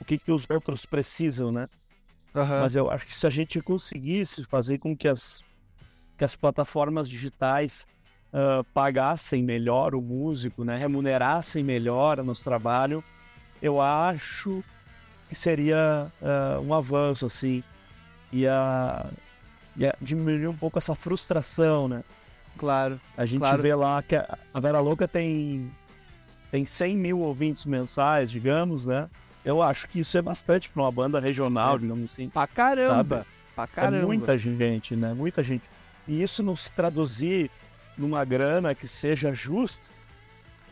o 0.00 0.04
que, 0.04 0.18
que 0.18 0.30
os 0.30 0.46
outros 0.48 0.84
precisam, 0.84 1.50
né? 1.50 1.68
Aham. 2.34 2.60
Mas 2.60 2.76
eu 2.76 2.90
acho 2.90 3.06
que 3.06 3.16
se 3.16 3.26
a 3.26 3.30
gente 3.30 3.60
conseguisse 3.62 4.44
fazer 4.44 4.78
com 4.78 4.94
que 4.94 5.08
as, 5.08 5.42
que 6.18 6.24
as 6.24 6.36
plataformas 6.36 7.08
digitais 7.08 7.86
ah, 8.38 8.62
pagassem 8.74 9.42
melhor 9.42 9.94
o 9.94 10.02
músico, 10.02 10.62
né, 10.62 10.76
remunerassem 10.76 11.64
melhor 11.64 12.20
o 12.20 12.24
nosso 12.24 12.44
trabalho, 12.44 13.02
eu 13.62 13.80
acho 13.80 14.62
que 15.28 15.34
seria 15.34 16.12
ah, 16.22 16.60
um 16.62 16.74
avanço, 16.74 17.24
assim. 17.24 17.64
Ia, 18.30 19.06
ia 19.76 19.94
diminuir 20.00 20.46
um 20.48 20.56
pouco 20.56 20.78
essa 20.78 20.94
frustração, 20.94 21.88
né? 21.88 22.02
Claro. 22.58 23.00
A 23.16 23.26
gente 23.26 23.40
Claro. 23.40 23.62
vê 23.62 23.74
lá 23.74 24.02
que 24.02 24.16
a 24.16 24.60
Vera 24.60 24.80
Louca 24.80 25.06
tem, 25.06 25.70
tem 26.50 26.64
100 26.64 26.96
mil 26.96 27.18
ouvintes 27.20 27.66
mensais, 27.66 28.30
digamos, 28.30 28.86
né? 28.86 29.08
Eu 29.44 29.62
acho 29.62 29.86
que 29.88 30.00
isso 30.00 30.16
é 30.18 30.22
bastante 30.22 30.68
para 30.70 30.82
uma 30.82 30.90
banda 30.90 31.20
regional, 31.20 31.76
É. 31.76 31.78
digamos 31.78 32.10
assim. 32.12 32.28
Pra 32.28 32.46
caramba. 32.46 33.26
Pra 33.54 33.66
caramba. 33.66 34.02
É 34.02 34.06
muita 34.06 34.36
gente, 34.38 34.96
né? 34.96 35.12
Muita 35.14 35.42
gente. 35.42 35.64
E 36.08 36.22
isso 36.22 36.42
não 36.42 36.56
se 36.56 36.72
traduzir 36.72 37.50
numa 37.96 38.24
grana 38.24 38.74
que 38.74 38.86
seja 38.88 39.32
justa, 39.32 39.90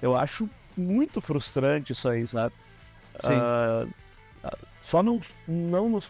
eu 0.03 0.15
acho 0.17 0.49
muito 0.77 1.21
frustrante 1.21 1.93
isso 1.93 2.09
aí, 2.09 2.27
sabe? 2.27 2.55
Sim. 3.19 3.33
Ah, 3.33 3.87
só 4.83 5.03
não, 5.03 5.21
não 5.47 5.89
nos 5.89 6.07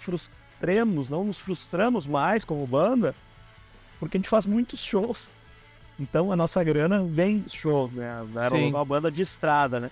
frustremos, 0.65 1.09
não 1.11 1.25
nos 1.25 1.39
frustramos 1.39 2.07
mais 2.07 2.45
como 2.45 2.67
banda, 2.67 3.15
porque 4.01 4.17
a 4.17 4.19
gente 4.19 4.29
faz 4.29 4.47
muitos 4.47 4.81
shows. 4.81 5.31
Então 6.01 6.33
a 6.33 6.37
nossa 6.37 6.65
grana 6.65 7.05
vem 7.05 7.39
dos 7.39 7.53
shows, 7.53 7.93
né? 7.93 8.25
Era 8.35 8.51
Sim. 8.57 8.71
uma 8.71 8.85
banda 8.85 9.11
de 9.11 9.23
estrada, 9.23 9.79
né? 9.79 9.91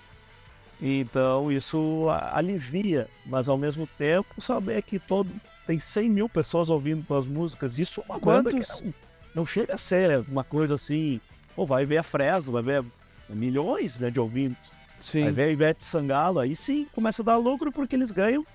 Então 0.81 1.51
isso 1.51 2.07
alivia, 2.31 3.07
mas 3.25 3.47
ao 3.47 3.57
mesmo 3.57 3.87
tempo 3.97 4.41
saber 4.41 4.81
que 4.81 4.99
todo 4.99 5.29
tem 5.65 5.79
100 5.79 6.09
mil 6.09 6.27
pessoas 6.27 6.69
ouvindo 6.69 7.05
tuas 7.05 7.25
músicas, 7.25 7.77
isso 7.79 8.01
é 8.01 8.03
uma 8.11 8.19
banda 8.19 8.49
que 8.51 8.57
Quantos- 8.57 8.81
não, 8.81 8.93
não 9.35 9.45
chega 9.45 9.75
a 9.75 9.77
ser 9.77 10.25
uma 10.27 10.43
coisa 10.43 10.75
assim, 10.75 11.21
pô, 11.55 11.65
vai 11.65 11.85
ver 11.85 11.99
a 11.99 12.03
Fresno, 12.03 12.51
vai 12.51 12.63
ver 12.63 12.83
milhões 13.29 13.97
né, 13.97 14.09
de 14.11 14.19
ouvintes. 14.19 14.77
Sim. 14.99 15.27
Aí 15.27 15.31
vem 15.31 15.45
a 15.45 15.49
Ivete 15.51 15.83
Sangalo, 15.83 16.39
aí 16.39 16.55
sim 16.55 16.85
começa 16.93 17.21
a 17.21 17.25
dar 17.25 17.37
lucro 17.37 17.71
porque 17.71 17.95
eles 17.95 18.11
ganham 18.11 18.45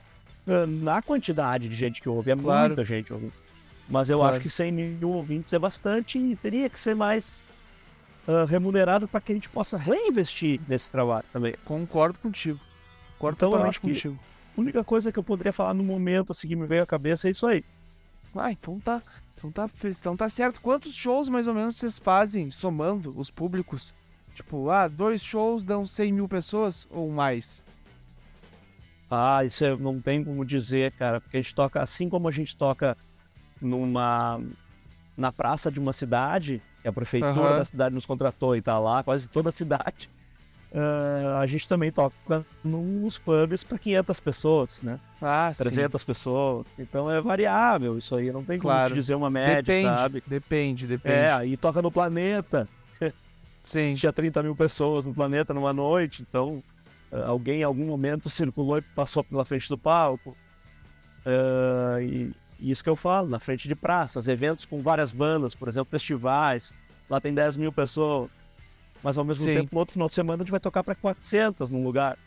na 0.67 1.03
quantidade 1.03 1.69
de 1.69 1.77
gente 1.77 2.01
que 2.01 2.09
ouve. 2.09 2.31
É 2.31 2.37
Claro. 2.37 2.69
muita 2.69 2.85
gente 2.85 3.13
ouvindo. 3.13 3.33
Mas 3.89 4.11
eu 4.11 4.19
Claro. 4.19 4.35
acho 4.37 4.43
que 4.43 4.51
100 4.51 4.73
mil 4.73 5.11
ouvintes 5.11 5.53
é 5.53 5.59
bastante 5.59 6.19
e 6.19 6.37
teria 6.37 6.69
que 6.69 6.79
ser 6.79 6.95
mais 6.95 7.43
ah, 8.27 8.45
remunerado 8.47 9.09
para 9.09 9.21
que 9.21 9.33
a 9.33 9.35
gente 9.35 9.49
possa 9.49 9.79
reinvestir 9.79 10.61
nesse 10.69 10.91
trabalho 10.91 11.25
também. 11.33 11.55
Concordo 11.65 12.19
contigo. 12.19 12.61
Concordo 13.15 13.37
Então, 13.39 13.51
totalmente 13.51 13.81
contigo. 13.81 14.19
A 14.57 14.61
única 14.61 14.85
coisa 14.85 15.11
que 15.11 15.19
eu 15.19 15.23
poderia 15.25 15.53
falar 15.53 15.73
no 15.73 15.83
momento 15.83 16.33
assim 16.33 16.47
que 16.49 16.55
me 16.57 16.67
veio 16.67 16.83
à 16.83 16.87
cabeça 16.87 17.29
é 17.29 17.31
isso 17.31 17.47
aí. 17.47 17.65
Ah, 18.37 18.53
então 18.53 18.79
tá. 18.81 19.03
Então 19.37 19.51
tá, 19.51 19.71
então 19.83 20.17
tá 20.17 20.29
certo. 20.29 20.61
Quantos 20.61 20.95
shows 20.95 21.29
mais 21.31 21.49
ou 21.49 21.55
menos 21.55 21.77
vocês 21.77 21.99
fazem, 21.99 22.51
somando 22.51 23.15
os 23.17 23.31
públicos? 23.31 23.95
Tipo, 24.35 24.69
ah, 24.69 24.87
dois 24.89 25.23
shows 25.23 25.65
dão 25.65 25.87
100 25.87 26.13
mil 26.13 26.29
pessoas 26.29 26.87
ou 26.91 27.11
mais? 27.11 27.63
Ah, 29.11 29.45
isso 29.45 29.65
é- 29.65 29.77
não 29.77 30.01
tem 30.01 30.23
como 30.23 30.45
dizer, 30.45 30.93
cara, 30.93 31.21
porque 31.21 31.37
a 31.39 31.41
gente 31.41 31.55
toca 31.55 31.81
assim 31.83 32.09
como 32.09 32.29
a 32.29 32.31
gente 32.31 32.57
toca 32.57 32.97
numa 33.61 34.41
na 35.17 35.33
praça 35.33 35.71
de 35.71 35.81
uma 35.81 35.93
cidade, 35.93 36.63
que 36.81 36.87
a 36.87 36.93
prefeitura 36.93 37.49
Aham. 37.49 37.57
da 37.57 37.65
cidade 37.65 37.93
nos 37.95 38.07
contratou 38.07 38.55
e 38.55 38.63
tá 38.63 38.79
lá, 38.79 39.03
quase 39.03 39.29
toda 39.29 39.49
a 39.49 39.53
cidade. 39.53 40.09
uh, 40.71 41.39
a 41.39 41.47
gente 41.47 41.67
também 41.69 41.91
toca 41.91 42.45
nos 42.63 43.19
pubs 43.19 43.65
para 43.65 43.79
500 43.79 44.21
pessoas, 44.21 44.83
né? 44.83 45.01
Ah, 45.21 45.51
300 45.57 46.03
sim. 46.03 46.07
pessoas. 46.07 46.67
Então 46.79 47.11
é 47.11 47.21
variável 47.21 47.97
isso 47.99 48.15
aí, 48.15 48.31
não 48.31 48.45
tem 48.45 48.59
como 48.59 48.71
claro. 48.71 48.91
te 48.93 48.95
dizer 48.95 49.15
uma 49.15 49.31
média, 49.31 49.63
depende, 49.63 49.87
sabe? 49.89 50.23
Depende, 50.27 50.87
depende. 50.87 51.15
É, 51.17 51.33
aí 51.33 51.57
toca 51.57 51.81
no 51.83 51.91
planeta. 51.91 52.69
Sim. 53.65 53.95
Tinha 53.99 54.13
30 54.13 54.43
mil 54.43 54.55
pessoas 54.55 55.05
no 55.05 55.13
planeta 55.15 55.53
numa 55.53 55.73
noite, 55.73 56.23
então 56.23 56.63
alguém 57.27 57.61
em 57.61 57.65
algum 57.65 57.87
momento 57.87 58.29
circulou 58.29 58.79
e 58.79 58.83
passou 58.83 59.25
pela 59.25 59.45
frente 59.45 59.69
do 59.69 59.79
palco. 59.79 60.37
Uh, 61.25 62.01
e, 62.01 62.33
e 62.61 62.71
isso 62.71 62.83
que 62.83 62.91
eu 62.91 62.97
falo, 62.97 63.29
na 63.29 63.39
frente 63.39 63.69
de 63.69 63.75
praças, 63.75 64.29
eventos 64.29 64.67
com 64.67 64.83
várias 64.83 65.13
bandas, 65.13 65.55
por 65.55 65.69
exemplo, 65.69 65.91
festivais, 65.91 66.73
lá 67.09 67.21
tem 67.21 67.33
10 67.33 67.57
mil 67.57 67.73
pessoas. 67.73 68.31
Mas 69.03 69.17
ao 69.17 69.25
mesmo 69.25 69.45
Sim. 69.45 69.55
tempo, 69.55 69.69
no 69.73 69.79
outro 69.79 69.93
final 69.93 70.09
de 70.09 70.15
semana, 70.15 70.43
a 70.43 70.45
gente 70.45 70.51
vai 70.51 70.61
tocar 70.61 70.83
para 70.83 70.95
400 70.95 71.71
num 71.71 71.85
lugar. 71.85 72.19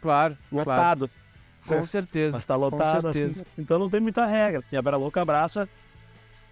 Claro. 0.00 0.36
Lotado. 0.50 1.08
Claro. 1.64 1.80
Com 1.80 1.86
certeza. 1.86 2.36
Mas 2.36 2.44
tá 2.44 2.56
lotado. 2.56 3.08
Assim, 3.08 3.44
então 3.56 3.78
não 3.78 3.88
tem 3.88 4.00
muita 4.00 4.26
regra. 4.26 4.60
Assim, 4.60 4.76
a 4.76 4.80
Vera 4.80 4.96
Louca 4.96 5.20
abraça 5.20 5.68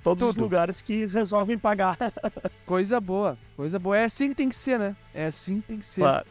todos 0.02 0.28
Tudo. 0.28 0.30
os 0.30 0.36
lugares 0.36 0.82
que 0.82 1.06
resolvem 1.06 1.58
pagar. 1.58 1.96
coisa 2.64 3.00
boa, 3.00 3.36
coisa 3.56 3.78
boa. 3.78 3.96
É 3.96 4.04
assim 4.04 4.28
que 4.28 4.34
tem 4.34 4.48
que 4.48 4.56
ser, 4.56 4.78
né? 4.78 4.96
É 5.12 5.26
assim 5.26 5.60
que 5.60 5.66
tem 5.66 5.78
que 5.78 5.86
ser. 5.86 6.00
Claro. 6.02 6.26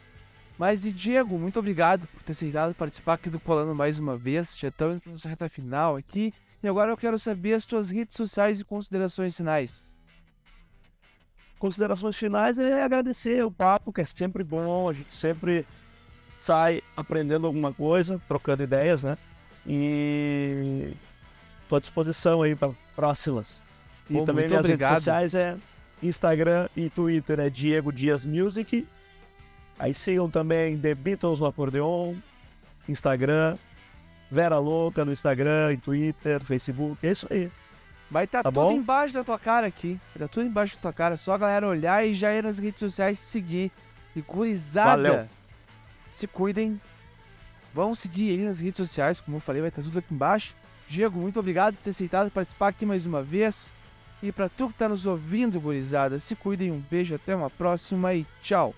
Mas 0.57 0.85
e 0.85 0.91
Diego, 0.91 1.37
muito 1.37 1.59
obrigado 1.59 2.07
por 2.07 2.23
ter 2.23 2.31
aceitado 2.31 2.73
participar 2.73 3.13
aqui 3.13 3.29
do 3.29 3.39
Colando 3.39 3.75
mais 3.75 3.99
uma 3.99 4.17
vez. 4.17 4.57
Já 4.57 4.69
estamos 4.69 4.99
para 5.01 5.11
nossa 5.11 5.29
reta 5.29 5.47
final 5.47 5.95
aqui. 5.95 6.33
E 6.63 6.67
agora 6.67 6.91
eu 6.91 6.97
quero 6.97 7.19
saber 7.19 7.53
as 7.53 7.65
tuas 7.65 7.91
redes 7.91 8.17
sociais 8.17 8.59
e 8.59 8.63
considerações 8.63 9.37
finais. 9.37 9.85
Considerações 11.59 12.15
finais 12.17 12.57
é 12.57 12.83
agradecer 12.83 13.43
o 13.45 13.51
papo, 13.51 13.93
que 13.93 14.01
é 14.01 14.05
sempre 14.05 14.43
bom, 14.43 14.89
a 14.89 14.93
gente 14.93 15.13
sempre 15.15 15.65
sai 16.39 16.81
aprendendo 16.95 17.45
alguma 17.45 17.73
coisa, 17.73 18.21
trocando 18.27 18.63
ideias, 18.63 19.03
né? 19.03 19.17
E 19.65 20.93
estou 21.63 21.77
à 21.77 21.79
disposição 21.79 22.41
aí 22.41 22.55
para 22.55 22.71
próximas. 22.95 23.61
E 24.09 24.13
Pô, 24.13 24.25
também 24.25 24.47
minhas 24.47 24.61
obrigado. 24.61 24.89
redes 24.89 25.03
sociais 25.03 25.35
é 25.35 25.57
Instagram 26.01 26.69
e 26.75 26.89
Twitter 26.89 27.39
é 27.39 27.49
Diego 27.49 27.91
Dias 27.91 28.25
Music. 28.25 28.87
Aí 29.79 29.93
sigam 29.93 30.29
também 30.29 30.77
The 30.77 30.95
Beatles 30.95 31.39
no 31.39 31.45
Acordeon, 31.45 32.15
Instagram, 32.89 33.57
Vera 34.31 34.57
Louca 34.57 35.05
no 35.05 35.11
Instagram, 35.11 35.73
e 35.73 35.77
Twitter, 35.77 36.43
Facebook, 36.43 37.05
é 37.05 37.11
isso 37.11 37.27
aí. 37.29 37.51
Vai 38.09 38.23
estar 38.23 38.39
tá, 38.39 38.43
tá 38.43 38.51
tudo 38.51 38.71
bom? 38.71 38.71
embaixo 38.71 39.13
da 39.13 39.23
tua 39.23 39.37
cara 39.37 39.67
aqui. 39.67 39.99
Vai 40.15 40.27
tá 40.27 40.33
tudo 40.33 40.45
embaixo 40.45 40.75
da 40.75 40.81
tua 40.81 40.93
cara. 40.93 41.17
Só 41.17 41.33
a 41.33 41.37
galera 41.37 41.67
olhar 41.67 42.05
e 42.05 42.15
já 42.15 42.33
ir 42.33 42.43
nas 42.43 42.57
redes 42.57 42.79
sociais 42.79 43.19
seguir. 43.19 43.71
E 44.15 44.21
gurizada, 44.21 45.09
Valeu. 45.09 45.29
se 46.09 46.25
cuidem. 46.25 46.79
Vão 47.73 47.93
seguir 47.93 48.31
aí 48.31 48.45
nas 48.45 48.59
redes 48.59 48.77
sociais, 48.77 49.21
como 49.21 49.37
eu 49.37 49.41
falei, 49.41 49.61
vai 49.61 49.69
estar 49.69 49.81
tá 49.81 49.87
tudo 49.87 49.99
aqui 49.99 50.13
embaixo. 50.13 50.55
Diego, 50.87 51.19
muito 51.19 51.39
obrigado 51.39 51.75
por 51.75 51.83
ter 51.83 51.89
aceitado 51.91 52.31
participar 52.31 52.69
aqui 52.69 52.85
mais 52.85 53.05
uma 53.05 53.21
vez. 53.21 53.71
E 54.23 54.31
para 54.31 54.49
tu 54.49 54.67
que 54.67 54.73
está 54.73 54.89
nos 54.89 55.05
ouvindo, 55.05 55.59
gurizada, 55.59 56.17
se 56.17 56.35
cuidem, 56.35 56.71
um 56.71 56.81
beijo, 56.89 57.13
até 57.13 57.35
uma 57.35 57.49
próxima 57.49 58.15
e 58.15 58.25
tchau. 58.41 58.73